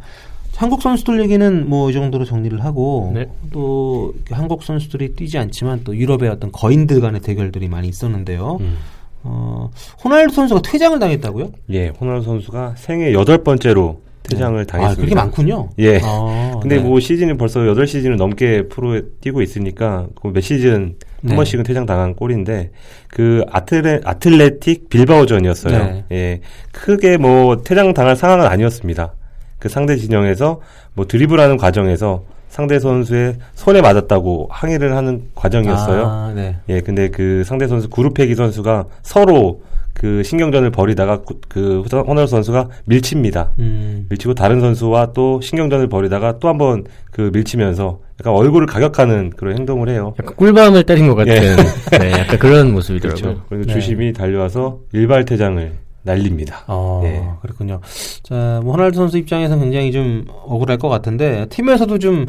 한국 0.56 0.82
선수들 0.82 1.20
얘기는 1.20 1.68
뭐 1.68 1.90
이 1.90 1.92
정도로 1.92 2.24
정리를 2.24 2.64
하고 2.64 3.12
네. 3.14 3.26
또 3.52 4.12
한국 4.30 4.64
선수들이 4.64 5.14
뛰지 5.14 5.38
않지만 5.38 5.82
또 5.84 5.94
유럽의 5.96 6.28
어떤 6.30 6.50
거인들 6.50 7.00
간의 7.00 7.20
대결들이 7.20 7.68
많이 7.68 7.86
있었는데요. 7.86 8.56
음. 8.60 8.78
어, 9.22 9.70
호날두 10.04 10.34
선수가 10.34 10.62
퇴장을 10.62 10.98
당했다고요? 10.98 11.52
예, 11.70 11.88
호날두 11.88 12.24
선수가 12.24 12.74
생애 12.76 13.12
여덟 13.12 13.38
번째로 13.42 14.00
퇴장을 14.22 14.60
아, 14.60 14.64
당했습니다. 14.64 15.00
그렇게 15.00 15.14
많군요. 15.14 15.70
예. 15.78 16.00
아, 16.02 16.58
근데 16.60 16.76
네. 16.76 16.82
뭐 16.82 17.00
시즌이 17.00 17.36
벌써 17.36 17.60
8시즌을 17.60 18.16
넘게 18.16 18.68
프로에 18.68 19.02
뛰고 19.20 19.42
있으니까 19.42 20.06
그몇 20.20 20.42
시즌 20.42 20.72
한 20.72 20.96
네. 21.22 21.34
번씩은 21.34 21.64
퇴장 21.64 21.86
당한 21.86 22.14
꼴인데 22.14 22.70
그 23.08 23.44
아틀레, 23.50 24.00
아틀레틱 24.04 24.88
빌바오전이었어요. 24.88 25.78
네. 25.78 26.04
예. 26.12 26.40
크게 26.72 27.16
뭐 27.16 27.62
퇴장 27.62 27.94
당할 27.94 28.16
상황은 28.16 28.46
아니었습니다. 28.46 29.14
그 29.58 29.68
상대 29.68 29.96
진영에서 29.96 30.60
뭐 30.94 31.06
드리블하는 31.06 31.56
과정에서 31.56 32.24
상대 32.48 32.78
선수의 32.78 33.36
손에 33.54 33.80
맞았다고 33.80 34.48
항의를 34.50 34.96
하는 34.96 35.22
과정이었어요. 35.34 36.04
아, 36.06 36.32
네. 36.34 36.56
예, 36.68 36.80
근데 36.80 37.08
그 37.08 37.42
상대 37.44 37.66
선수 37.68 37.88
구루페기 37.88 38.34
선수가 38.34 38.84
서로 39.02 39.60
그 39.94 40.22
신경전을 40.22 40.70
벌이다가 40.70 41.22
구- 41.22 41.40
그 41.48 41.82
호날두 41.82 42.28
선수가 42.30 42.68
밀칩니다. 42.84 43.50
음. 43.58 44.06
밀치고 44.08 44.34
다른 44.34 44.60
선수와 44.60 45.12
또 45.12 45.40
신경전을 45.40 45.88
벌이다가 45.88 46.38
또 46.38 46.48
한번 46.48 46.84
그 47.10 47.30
밀치면서 47.32 47.98
약간 48.20 48.32
얼굴을 48.32 48.66
가격하는 48.68 49.30
그런 49.36 49.56
행동을 49.56 49.88
해요. 49.88 50.14
약간 50.20 50.34
꿀밤을 50.36 50.84
때린 50.84 51.08
것 51.08 51.16
같은 51.16 51.32
예. 51.34 51.98
네, 51.98 52.12
약간 52.12 52.38
그런 52.38 52.72
모습이더라고요. 52.72 53.22
그렇죠. 53.22 53.42
그리고 53.48 53.64
네. 53.66 53.72
주심이 53.72 54.12
달려와서 54.12 54.78
일발 54.92 55.24
퇴장을 55.24 55.72
날립니다. 56.02 56.64
어, 56.66 57.02
예. 57.04 57.28
그렇군요. 57.42 57.80
자, 58.22 58.60
뭐 58.62 58.72
호날두 58.72 58.96
선수 58.96 59.18
입장에서는 59.18 59.62
굉장히 59.62 59.92
좀 59.92 60.24
억울할 60.28 60.78
것 60.78 60.88
같은데 60.88 61.46
팀에서도 61.50 61.98
좀 61.98 62.26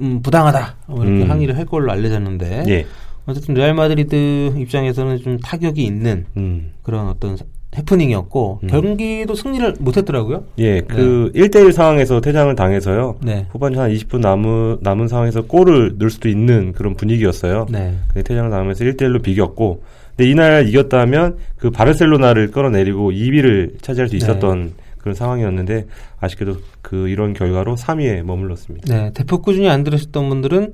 음, 0.00 0.22
부당하다 0.22 0.76
뭐 0.86 1.04
이렇게 1.04 1.24
음. 1.24 1.30
항의를 1.30 1.56
할 1.56 1.66
걸로 1.66 1.90
알려졌는데 1.90 2.64
예. 2.68 2.86
어쨌든 3.26 3.54
레알 3.54 3.74
마드리드 3.74 4.54
입장에서는 4.56 5.18
좀 5.18 5.38
타격이 5.38 5.84
있는 5.84 6.24
음. 6.36 6.72
그런 6.82 7.08
어떤 7.08 7.36
해프닝이었고 7.76 8.60
음. 8.62 8.68
경기도 8.68 9.34
승리를 9.34 9.74
못했더라고요. 9.78 10.44
예, 10.58 10.80
그 10.80 11.30
1대1 11.34 11.72
상황에서 11.72 12.20
퇴장을 12.20 12.54
당해서요. 12.54 13.16
네. 13.22 13.46
후반전 13.50 13.82
한 13.82 13.90
20분 13.92 14.20
남은, 14.20 14.78
남은 14.80 15.08
상황에서 15.08 15.42
골을 15.42 15.96
넣을 15.98 16.10
수도 16.10 16.28
있는 16.28 16.72
그런 16.72 16.94
분위기였어요. 16.94 17.66
네. 17.70 17.94
그 18.14 18.22
퇴장을 18.22 18.50
당하면서 18.50 18.84
1대1로 18.84 19.22
비겼고, 19.22 19.82
근데 20.18 20.30
이날 20.30 20.68
이겼다면 20.68 21.36
그 21.56 21.70
바르셀로나를 21.70 22.50
끌어내리고 22.50 23.12
2위를 23.12 23.80
차지할 23.80 24.08
수 24.08 24.16
있었던 24.16 24.72
그런 24.98 25.14
상황이었는데, 25.14 25.86
아쉽게도 26.18 26.56
그 26.82 27.08
이런 27.08 27.34
결과로 27.34 27.76
3위에 27.76 28.22
머물렀습니다. 28.22 28.92
네, 28.92 29.12
대표 29.14 29.40
꾸준히 29.40 29.68
안 29.68 29.84
들으셨던 29.84 30.28
분들은 30.28 30.72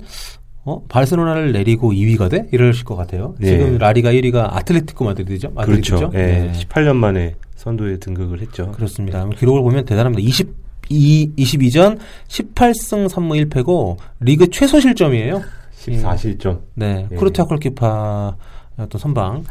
어, 0.63 0.81
바르셀로나를 0.89 1.51
내리고 1.51 1.91
2위가 1.93 2.31
돼? 2.31 2.47
이러실 2.51 2.85
것 2.85 2.95
같아요. 2.95 3.35
네. 3.37 3.49
지금 3.49 3.77
라리가 3.77 4.11
1위가 4.13 4.47
아틀레티코 4.51 5.05
마드리드죠. 5.05 5.51
마드리드죠? 5.51 5.95
그렇죠. 5.95 6.17
예, 6.17 6.25
네. 6.25 6.51
18년 6.51 6.95
만에 6.95 7.35
선두에 7.55 7.97
등극을 7.97 8.41
했죠. 8.41 8.71
그렇습니다. 8.71 9.29
기록을 9.29 9.61
보면 9.61 9.85
대단합니다. 9.85 10.27
22, 10.27 11.33
22전 11.37 11.99
18승 12.29 13.07
3무 13.07 13.47
1패고 13.47 13.97
리그 14.21 14.49
최소 14.49 14.79
실점이에요. 14.79 15.43
14실점. 15.77 16.61
네, 16.73 17.07
예. 17.11 17.15
쿠르트아 17.15 17.45
골키퍼 17.45 18.35
어떤 18.77 18.99
선방. 18.99 19.43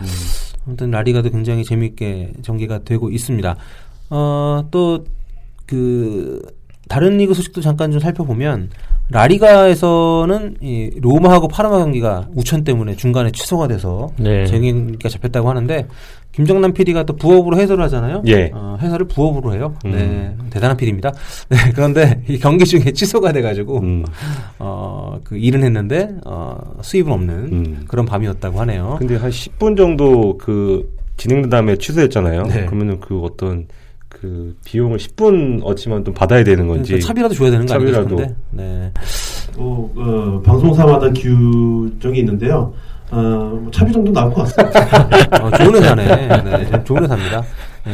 아무튼 0.67 0.91
라리가도 0.91 1.31
굉장히 1.31 1.65
재미있게 1.65 2.33
전개가 2.43 2.85
되고 2.85 3.11
있습니다. 3.11 3.57
어, 4.11 4.69
또, 4.71 5.05
그, 5.67 6.43
다른 6.89 7.17
리그 7.17 7.35
소식도 7.35 7.61
잠깐 7.61 7.91
좀 7.91 8.01
살펴보면, 8.01 8.71
라리가에서는 9.11 10.57
이 10.61 10.91
로마하고 11.01 11.49
파르마 11.49 11.79
경기가 11.79 12.29
우천 12.35 12.65
때문에 12.65 12.97
중간에 12.97 13.31
취소가 13.31 13.69
돼서 13.69 14.11
네. 14.19 14.47
재경기가 14.47 15.09
잡혔다고 15.09 15.49
하는데, 15.49 15.87
김정남 16.35 16.73
PD가 16.73 17.05
또 17.05 17.15
부업으로 17.15 17.57
해설을 17.59 17.85
하잖아요. 17.85 18.23
예. 18.27 18.51
어, 18.53 18.77
해설을 18.81 19.07
부업으로 19.07 19.55
해요. 19.55 19.75
음. 19.85 19.93
네, 19.93 20.37
대단한 20.51 20.77
PD입니다. 20.77 21.13
네, 21.49 21.57
그런데 21.75 22.23
이 22.29 22.39
경기 22.39 22.65
중에 22.65 22.93
취소가 22.93 23.31
돼가지고 23.31 23.79
음. 23.79 24.05
어, 24.59 25.21
그 25.23 25.37
일은 25.37 25.63
했는데 25.63 26.11
어, 26.27 26.59
수입은 26.83 27.13
없는 27.13 27.35
음. 27.35 27.85
그런 27.87 28.05
밤이었다고 28.05 28.59
하네요. 28.61 28.97
근데 28.99 29.15
한 29.15 29.31
10분 29.31 29.77
정도 29.77 30.37
그 30.37 30.93
진행된 31.19 31.51
다음에 31.51 31.77
취소했잖아요. 31.77 32.43
네. 32.47 32.65
그러면은 32.67 32.99
그 32.99 33.21
어떤 33.21 33.69
그 34.25 34.57
비용을 34.65 34.97
10분 34.97 35.61
어치만 35.65 36.03
좀 36.03 36.15
받아야 36.15 36.43
되는 36.43 36.67
건지. 36.67 36.93
그러니까 36.93 37.07
차비라도 37.09 37.35
줘야 37.35 37.51
되는 37.51 37.67
거 37.67 37.75
아닌가 37.75 37.93
차비라도. 37.93 38.17
싶은데. 38.17 38.37
네. 38.53 38.93
또 39.55 39.93
어, 39.97 40.43
방송사마다 40.43 41.11
규정이 41.11 42.21
있는데요. 42.21 42.73
어, 43.11 43.19
뭐 43.63 43.71
차비 43.71 43.93
정도 43.93 44.11
나올 44.11 44.33
것 44.33 44.45
같습니다. 44.45 45.45
어, 45.45 45.51
좋은 45.59 45.75
회사네. 45.75 46.07
네, 46.43 46.71
좀 46.71 46.85
좋은 46.87 47.03
회사입니다. 47.03 47.43
네. 47.85 47.93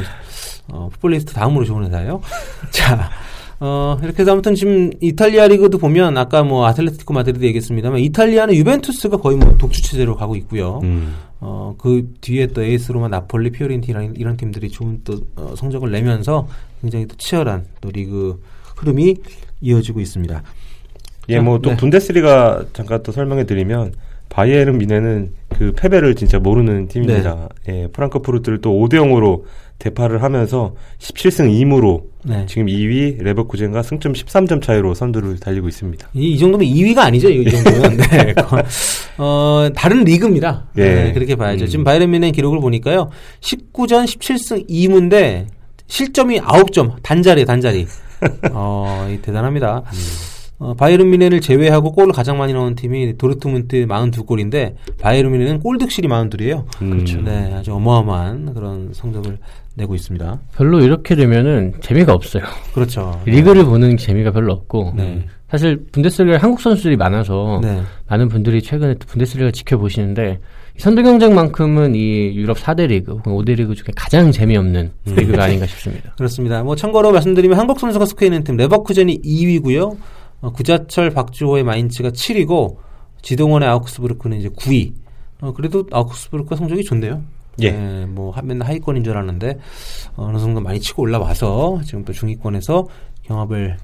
어, 0.68 0.88
풋볼리스트 0.92 1.34
다음으로 1.34 1.64
좋은 1.64 1.84
회사예요. 1.86 2.20
자, 2.70 3.10
어, 3.58 3.98
이렇게 4.00 4.22
해서 4.22 4.30
아무튼 4.30 4.54
지금 4.54 4.90
이탈리아 5.00 5.48
리그도 5.48 5.78
보면 5.78 6.16
아까 6.16 6.44
뭐 6.44 6.64
아틀레티코 6.66 7.12
마드리드 7.12 7.44
얘기했습니다만 7.44 7.98
이탈리아는 7.98 8.54
유벤투스가 8.54 9.16
거의 9.16 9.36
뭐 9.36 9.56
독주 9.58 9.82
체제로 9.82 10.14
가고 10.14 10.36
있고요. 10.36 10.78
음. 10.84 11.16
어, 11.40 11.74
그 11.78 12.12
뒤에 12.20 12.48
또 12.48 12.62
AS 12.62 12.92
로마, 12.92 13.08
나폴리, 13.08 13.50
피오렌티나 13.50 14.02
이런, 14.14 14.36
팀들이 14.36 14.68
좋은 14.68 15.00
또 15.04 15.20
어, 15.36 15.54
성적을 15.56 15.90
내면서 15.90 16.46
굉장히 16.80 17.06
또 17.06 17.16
치열한 17.16 17.66
또 17.80 17.90
리그 17.90 18.42
흐름이 18.76 19.16
이어지고 19.60 20.00
있습니다. 20.00 20.42
예, 21.30 21.40
뭐 21.40 21.57
또 21.57 21.70
네. 21.70 21.76
분데스리가 21.76 22.66
잠깐 22.72 23.02
또 23.02 23.12
설명해 23.12 23.44
드리면 23.44 23.92
바이에른 24.30 24.78
뮌헨은 24.78 25.32
그 25.50 25.72
패배를 25.76 26.14
진짜 26.14 26.38
모르는 26.38 26.88
팀입니다. 26.88 27.48
네. 27.66 27.82
예, 27.82 27.88
프랑크푸르트를 27.88 28.60
또 28.60 28.70
5대 28.70 28.94
0으로 28.94 29.42
대파를 29.78 30.22
하면서 30.22 30.74
17승 30.98 31.50
2무로 31.50 32.04
네. 32.24 32.46
지금 32.46 32.66
2위 32.66 33.20
레버쿠젠과 33.22 33.82
승점 33.82 34.12
13점 34.12 34.62
차이로 34.62 34.94
선두를 34.94 35.40
달리고 35.40 35.68
있습니다. 35.68 36.08
이, 36.14 36.32
이 36.32 36.38
정도면 36.38 36.66
2위가 36.66 36.98
아니죠, 36.98 37.28
이 37.28 37.44
정도면. 37.50 37.96
네. 37.96 38.34
어, 39.18 39.68
다른 39.74 40.04
리그입니다. 40.04 40.68
예. 40.76 40.82
네, 40.82 41.12
그렇게 41.12 41.34
봐야죠. 41.34 41.64
음. 41.64 41.66
지금 41.66 41.84
바이에른 41.84 42.10
미넨 42.10 42.32
기록을 42.32 42.60
보니까요. 42.60 43.10
19전 43.40 44.04
17승 44.04 44.68
2무인데 44.68 45.46
실점이 45.88 46.40
9점, 46.40 47.02
단자리, 47.02 47.44
단자리. 47.44 47.86
어, 48.52 49.08
이 49.10 49.20
대단합니다. 49.20 49.82
어, 50.60 50.74
바이에른 50.74 51.08
미넨을 51.08 51.40
제외하고 51.40 51.92
골을 51.92 52.12
가장 52.12 52.36
많이 52.36 52.52
넣은 52.52 52.74
팀이 52.74 53.16
도르트문트 53.16 53.86
42골인데 53.86 54.74
바이에른 55.00 55.32
뮌헨은 55.32 55.60
골 55.60 55.78
득실이 55.78 56.06
42이에요. 56.06 56.66
그렇죠. 56.78 57.22
네, 57.22 57.52
아주 57.54 57.74
어마어마한 57.74 58.52
그런 58.52 58.90
성적을 58.92 59.38
내고 59.74 59.94
있습니다. 59.94 60.40
별로 60.54 60.80
이렇게 60.80 61.16
되면은 61.16 61.74
재미가 61.80 62.12
없어요. 62.12 62.42
그렇죠. 62.74 63.18
리그를 63.24 63.64
보는 63.64 63.96
재미가 63.96 64.32
별로 64.32 64.52
없고 64.52 64.92
네. 64.96 65.24
사실 65.50 65.82
분데스리가에 65.92 66.36
한국 66.36 66.60
선수들이 66.60 66.96
많아서 66.96 67.60
네. 67.62 67.80
많은 68.08 68.28
분들이 68.28 68.60
최근에 68.60 68.94
또 68.94 69.06
분데스리가 69.06 69.52
지켜보시는데 69.52 70.40
이 70.76 70.78
선두 70.78 71.02
경쟁만큼은 71.02 71.94
이 71.94 72.34
유럽 72.36 72.58
4대 72.58 72.86
리그 72.88 73.12
혹은 73.12 73.32
5대 73.32 73.56
리그 73.56 73.74
중에 73.74 73.86
가장 73.96 74.30
재미없는 74.30 74.90
음. 75.08 75.14
리그가 75.14 75.44
아닌가 75.44 75.66
싶습니다. 75.66 76.12
그렇습니다. 76.18 76.62
뭐 76.62 76.76
참고로 76.76 77.12
말씀드리면 77.12 77.58
한국 77.58 77.80
선수가 77.80 78.04
속해 78.04 78.26
있는 78.26 78.44
팀 78.44 78.56
레버쿠젠이 78.56 79.22
2위고요. 79.22 79.96
어, 80.40 80.50
구자철 80.52 81.10
박주호의 81.10 81.64
마인츠가 81.64 82.10
7위고 82.10 82.76
지동원의 83.22 83.68
아우크스부르크는 83.68 84.38
이제 84.38 84.48
9위. 84.48 84.92
어, 85.40 85.52
그래도 85.52 85.86
아우크스부르크가 85.90 86.56
성적이 86.56 86.84
좋네요. 86.84 87.22
예. 87.60 87.72
네, 87.72 88.06
뭐 88.06 88.30
한- 88.30 88.46
맨날 88.46 88.68
하위권인 88.68 89.04
줄 89.04 89.12
알았는데 89.16 89.58
어, 90.16 90.24
어느 90.26 90.38
정도 90.38 90.60
많이 90.60 90.80
치고 90.80 91.02
올라와서 91.02 91.80
지금 91.84 92.04
또 92.04 92.12
중위권에서 92.12 92.86
경합을 93.24 93.76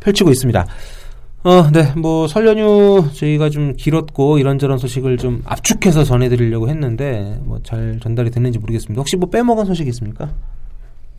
펼치고 0.00 0.30
있습니다. 0.30 0.66
어, 1.44 1.70
네, 1.70 1.92
뭐 1.96 2.26
설 2.26 2.46
연휴 2.46 3.04
저희가 3.12 3.48
좀 3.50 3.74
길었고 3.76 4.38
이런저런 4.38 4.78
소식을 4.78 5.18
좀 5.18 5.42
압축해서 5.44 6.04
전해드리려고 6.04 6.68
했는데 6.68 7.38
뭐 7.42 7.58
잘 7.62 7.98
전달이 8.02 8.30
됐는지 8.30 8.58
모르겠습니다. 8.58 8.98
혹시 8.98 9.16
뭐 9.16 9.28
빼먹은 9.28 9.64
소식 9.66 9.86
있습니까? 9.88 10.30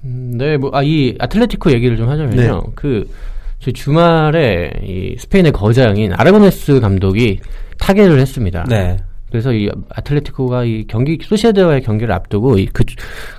음, 0.05 0.33
네, 0.37 0.57
뭐, 0.57 0.71
아, 0.73 0.81
이 0.81 1.15
아틀레티코 1.19 1.71
얘기를 1.73 1.95
좀 1.97 2.07
하자면요. 2.09 2.41
네. 2.41 2.71
그, 2.75 3.09
저 3.09 3.13
주말에 3.59 4.71
이 4.83 5.15
스페인의 5.17 5.51
거장인 5.51 6.13
아라고네스 6.13 6.79
감독이 6.79 7.39
타계를 7.77 8.19
했습니다. 8.19 8.65
네. 8.67 8.97
그래서 9.29 9.53
이 9.53 9.69
아틀레티코가 9.89 10.63
이 10.63 10.85
경기 10.87 11.19
소시에드와의 11.21 11.81
경기를 11.83 12.13
앞두고 12.13 12.57
이 12.57 12.83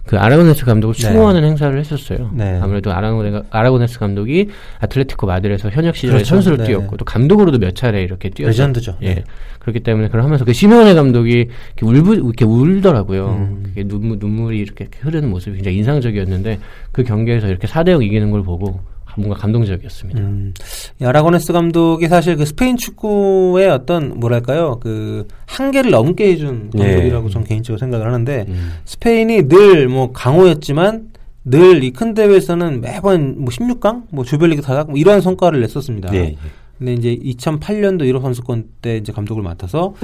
그 0.04 0.12
그 0.12 0.18
아라고네스 0.18 0.64
감독을 0.64 0.94
네. 0.94 1.00
추모하는 1.00 1.42
행사를 1.42 1.76
했었어요. 1.76 2.30
네. 2.33 2.61
아무래도 2.62 2.92
아라고네, 2.92 3.42
아라고네스 3.50 3.98
감독이 3.98 4.50
아틀레티코 4.78 5.26
마드리드에서 5.26 5.70
현역 5.70 5.96
시절에 5.96 6.18
그렇죠. 6.18 6.28
선수로 6.28 6.59
네. 6.59 6.64
뛰었고 6.64 6.96
또 6.96 7.04
감독으로도 7.04 7.59
몇 7.59 7.74
차례 7.74 8.02
이렇게 8.02 8.30
뛰었죠. 8.30 8.50
레전드죠. 8.50 8.98
예. 9.02 9.14
네. 9.14 9.24
그렇기 9.59 9.80
때문에 9.80 10.06
그걸 10.06 10.22
하면서 10.22 10.44
그 10.44 10.52
시메오네 10.52 10.94
감독이 10.94 11.48
이렇게 11.76 11.87
울부 11.87 12.14
이렇게 12.14 12.44
울더라고요. 12.44 13.26
음. 13.26 13.62
그게 13.64 13.83
눈물 13.83 14.18
눈물이 14.18 14.59
이렇게 14.59 14.88
흐르는 15.00 15.28
모습이 15.28 15.56
굉장히 15.56 15.76
인상적이었는데 15.78 16.61
그 16.92 17.02
경기에서 17.02 17.48
이렇게 17.48 17.66
4대 17.66 17.90
0 17.90 18.02
이기는 18.02 18.30
걸 18.30 18.42
보고 18.42 18.80
뭔가 19.20 19.38
감동적이었습니다. 19.40 20.20
음, 20.20 20.54
이 21.00 21.04
아라고네스 21.04 21.52
감독이 21.52 22.09
사실 22.09 22.37
그 22.37 22.44
스페인 22.44 22.76
축구의 22.76 23.68
어떤 23.70 24.18
뭐랄까요 24.18 24.78
그 24.80 25.26
한계를 25.46 25.90
넘게 25.90 26.33
해준 26.33 26.70
예. 26.78 26.78
감독이라고 26.85 27.28
저는 27.30 27.46
개인적으로 27.46 27.78
생각을 27.78 28.06
하는데 28.06 28.46
음. 28.48 28.72
스페인이 28.85 29.42
늘 29.48 29.88
뭐 29.88 30.12
강호였지만 30.12 31.11
늘 31.44 31.83
이 31.83 31.90
큰 31.92 32.14
대회에서는 32.14 32.80
매번 32.80 33.37
뭐 33.38 33.48
16강, 33.50 34.04
뭐 34.11 34.24
조별리그 34.24 34.62
타락 34.62 34.90
뭐 34.90 34.98
이런 34.98 35.20
성과를 35.20 35.61
냈었습니다. 35.61 36.12
예, 36.14 36.18
예. 36.18 36.37
근데 36.78 36.94
이제 36.94 37.16
2008년도 37.16 38.06
유럽 38.06 38.22
선수권 38.22 38.64
때 38.83 38.96
이제 38.96 39.12
감독을 39.12 39.42
맡아서 39.42 39.94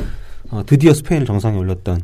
어, 0.50 0.62
드디어 0.66 0.92
스페인을 0.94 1.26
정상에 1.26 1.56
올렸던 1.58 2.00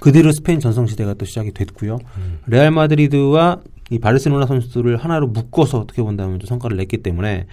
그 0.00 0.12
뒤로 0.12 0.30
스페인 0.32 0.60
전성 0.60 0.86
시대가 0.86 1.14
또 1.14 1.24
시작이 1.24 1.52
됐고요. 1.52 1.98
레알 2.46 2.70
마드리드와 2.70 3.60
이 3.90 3.98
바르셀로나 3.98 4.46
선수들을 4.46 4.96
하나로 4.96 5.28
묶어서 5.28 5.78
어떻게 5.80 6.02
본다면 6.02 6.38
또 6.38 6.46
성과를 6.46 6.76
냈기 6.76 6.98
때문에 6.98 7.46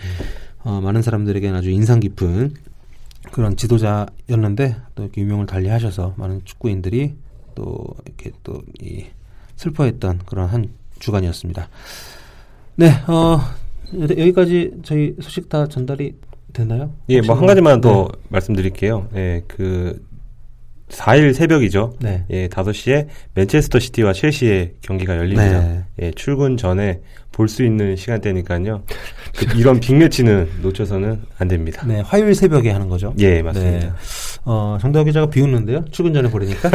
어, 0.63 0.82
많은 0.82 1.02
사람들에게는 1.02 1.58
아주 1.58 1.69
인상 1.69 2.00
깊은 2.00 2.54
그런 3.32 3.56
지도자였는데 3.56 4.76
또 4.96 5.04
이렇게 5.04 5.22
유명을 5.22 5.46
달리하셔서 5.46 6.13
많은 6.17 6.41
축구인들이 6.46 7.15
또 7.56 7.86
이렇게 8.06 8.32
또 8.43 8.62
이 8.82 9.06
슬퍼했던 9.56 10.22
그런 10.26 10.48
한 10.50 10.69
주간이었습니다. 11.00 11.69
네, 12.76 12.89
어, 13.08 13.39
여기까지 13.93 14.72
저희 14.84 15.15
소식 15.22 15.48
다 15.48 15.67
전달이 15.67 16.15
됐나요? 16.54 16.91
예, 17.10 17.22
뭐한 17.22 17.41
뭐- 17.41 17.48
가지만 17.48 17.80
더 17.80 18.10
네. 18.12 18.19
말씀드릴게요. 18.30 19.08
예, 19.15 19.43
그 19.48 20.04
4일 20.93 21.34
새벽이죠. 21.34 21.93
네. 21.99 22.23
예, 22.29 22.47
5시에 22.47 23.08
맨체스터 23.34 23.79
시티와 23.79 24.13
첼시의 24.13 24.73
경기가 24.82 25.17
열립니다. 25.17 25.60
네. 25.62 25.84
예, 26.01 26.12
출근 26.12 26.58
전에 26.58 26.99
볼 27.32 27.47
수 27.47 27.63
있는 27.65 27.95
시간대니까요. 27.95 28.84
그 29.36 29.58
이런 29.58 29.79
빅매치는 29.79 30.47
놓쳐서는 30.62 31.19
안 31.39 31.47
됩니다. 31.47 31.84
네, 31.88 31.99
화요일 32.01 32.36
새벽에 32.36 32.69
하는 32.69 32.88
거죠. 32.89 33.12
예, 33.17 33.41
맞습니다. 33.41 33.88
네. 33.88 33.91
어, 34.45 34.77
정다우 34.79 35.03
기자가 35.03 35.25
비웃는데요. 35.32 35.84
출근 35.91 36.13
전에 36.13 36.29
보려니까. 36.29 36.69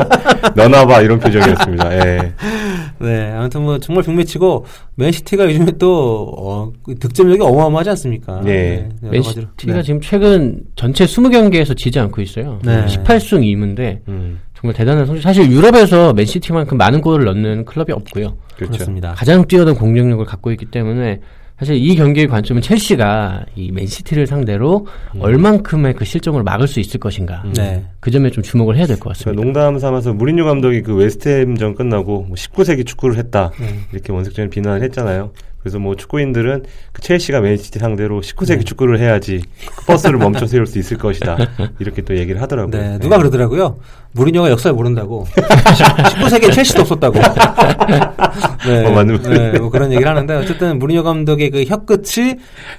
너나봐 0.56 1.02
이런 1.02 1.18
표정이었습니다. 1.18 1.94
예. 1.94 2.32
네, 3.00 3.32
아무튼 3.32 3.62
뭐 3.62 3.78
정말 3.78 4.02
빅매치고 4.02 4.64
맨시티가 4.94 5.44
요즘에 5.44 5.72
또 5.78 6.32
어, 6.38 6.72
그 6.82 6.94
득점력이 6.98 7.42
어마어마하지 7.42 7.90
않습니까? 7.90 8.40
예. 8.46 8.50
네, 8.50 8.88
가지로. 9.02 9.10
맨시티가 9.10 9.74
네. 9.74 9.82
지금 9.82 10.00
최근 10.00 10.60
전체 10.74 11.04
20경기에서 11.04 11.76
지지 11.76 11.98
않고 12.00 12.22
있어요. 12.22 12.58
네. 12.64 12.86
18승 12.86 13.44
2 13.44 13.56
무인데 13.58 14.02
음, 14.08 14.40
정말 14.54 14.74
대단한 14.74 15.06
성적. 15.06 15.22
사실 15.22 15.50
유럽에서 15.50 16.12
맨시티만큼 16.12 16.76
많은 16.76 17.00
골을 17.00 17.24
넣는 17.26 17.64
클럽이 17.64 17.92
없고요. 17.92 18.36
그렇죠. 18.56 18.72
그렇습니다. 18.72 19.14
가장 19.14 19.46
뛰어난 19.46 19.74
공격력을 19.74 20.24
갖고 20.24 20.50
있기 20.52 20.66
때문에 20.66 21.20
사실 21.58 21.74
이 21.74 21.96
경기의 21.96 22.28
관점은 22.28 22.62
첼시가 22.62 23.44
이 23.56 23.72
맨시티를 23.72 24.28
상대로 24.28 24.86
얼만큼의 25.18 25.94
그 25.94 26.04
실점을 26.04 26.40
막을 26.42 26.68
수 26.68 26.78
있을 26.78 27.00
것인가. 27.00 27.42
네. 27.56 27.84
그 27.98 28.12
점에 28.12 28.30
좀 28.30 28.44
주목을 28.44 28.76
해야 28.76 28.86
될것 28.86 29.16
제가 29.16 29.32
같습니다. 29.32 29.42
농담 29.42 29.78
삼아서 29.78 30.12
무리뉴 30.12 30.44
감독이 30.44 30.82
그 30.82 30.94
웨스트햄전 30.94 31.74
끝나고 31.74 32.26
뭐 32.28 32.36
19세기 32.36 32.86
축구를 32.86 33.16
했다 33.16 33.50
네. 33.58 33.80
이렇게 33.92 34.12
원색전을 34.12 34.50
비난을 34.50 34.82
했잖아요. 34.84 35.32
그래서 35.68 35.78
뭐 35.78 35.94
축구인들은 35.96 36.64
그 36.92 37.02
첼시가 37.02 37.40
맨시티 37.42 37.78
상대로 37.78 38.22
19세기 38.22 38.64
축구를 38.64 38.98
해야지 38.98 39.42
그 39.76 39.84
버스를 39.84 40.18
멈춰 40.18 40.46
세울 40.46 40.66
수 40.66 40.78
있을 40.78 40.96
것이다. 40.96 41.36
이렇게 41.78 42.00
또 42.00 42.16
얘기를 42.16 42.40
하더라고요. 42.40 42.70
네, 42.70 42.98
누가 42.98 43.18
그러더라고요. 43.18 43.78
무리뉴가 44.12 44.48
역사를 44.50 44.74
모른다고. 44.74 45.26
19세기에 45.36 46.54
첼시도 46.54 46.80
없었다고. 46.80 47.18
네, 48.66 48.86
어, 48.86 48.90
맞는 48.90 49.22
네, 49.22 49.58
뭐 49.58 49.68
그런 49.68 49.92
얘기를 49.92 50.08
하는데 50.10 50.34
어쨌든 50.36 50.78
무리뉴 50.78 51.02
감독의 51.02 51.50
그 51.50 51.64
혀끝이 51.64 52.36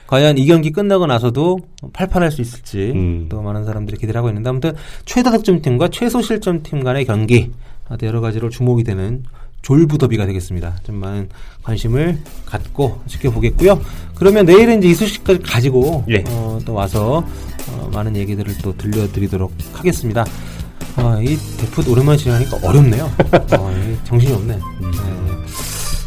과연 0.08 0.40
이 0.40 0.46
경기 0.48 0.72
끝나고 0.72 1.06
나서도 1.06 1.60
팔팔할 1.94 2.32
수 2.32 2.42
있을지 2.42 2.92
음. 2.96 3.28
또 3.30 3.44
많은 3.44 3.66
사람들이 3.66 3.98
기대를 3.98 4.18
하고 4.18 4.30
있는데 4.30 4.50
아무튼 4.50 4.74
최다 5.06 5.30
득점팀과 5.32 5.90
최소 5.90 6.24
실점팀 6.24 6.84
간의 6.84 7.06
경기 7.06 7.52
여러 8.02 8.20
가지로 8.20 8.50
주목이 8.50 8.84
되는 8.84 9.24
졸부 9.62 9.98
더비가 9.98 10.26
되겠습니다. 10.26 10.78
좀 10.84 10.96
많은 10.96 11.30
관심을 11.64 12.20
갖고 12.46 13.02
지켜보겠고요. 13.08 13.80
그러면 14.16 14.46
내일은 14.46 14.80
이제 14.80 14.90
이 14.90 14.94
소식까지 14.94 15.40
가지고 15.40 16.04
예. 16.10 16.24
어, 16.28 16.60
또 16.66 16.74
와서 16.74 17.24
어, 17.70 17.90
많은 17.94 18.16
얘기들을 18.16 18.58
또 18.64 18.76
들려드리도록 18.78 19.54
하겠습니다. 19.74 20.26
아, 20.96 21.20
이 21.22 21.38
데풋 21.58 21.88
오랜만에 21.88 22.18
진행하니까 22.18 22.58
어렵네요. 22.64 23.06
어, 23.58 23.72
이 23.72 24.06
정신이 24.06 24.34
없네. 24.34 24.56
네. 24.56 24.62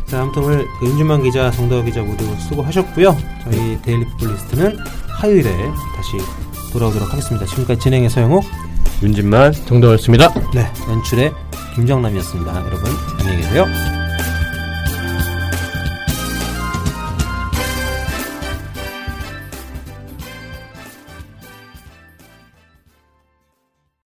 자, 0.06 0.20
아무튼 0.20 0.42
오늘 0.42 0.66
그 0.78 0.86
윤준만 0.86 1.22
기자, 1.22 1.50
정다워 1.50 1.82
기자 1.84 2.02
모두 2.02 2.24
수고하셨고요. 2.40 3.16
저희 3.44 3.80
데일리 3.80 4.04
풋볼리스트는 4.06 4.76
화요일에 5.08 5.50
다시 5.96 6.18
돌아오도록 6.72 7.10
하겠습니다. 7.10 7.46
지금까지 7.46 7.80
진행의 7.80 8.10
서영욱, 8.10 8.44
윤진만 9.02 9.52
정도였습니다. 9.52 10.32
네, 10.54 10.66
연출의 10.88 11.32
김정남이었습니다. 11.74 12.64
여러분, 12.66 12.90
안녕히 13.18 13.42
계세요. 13.42 14.01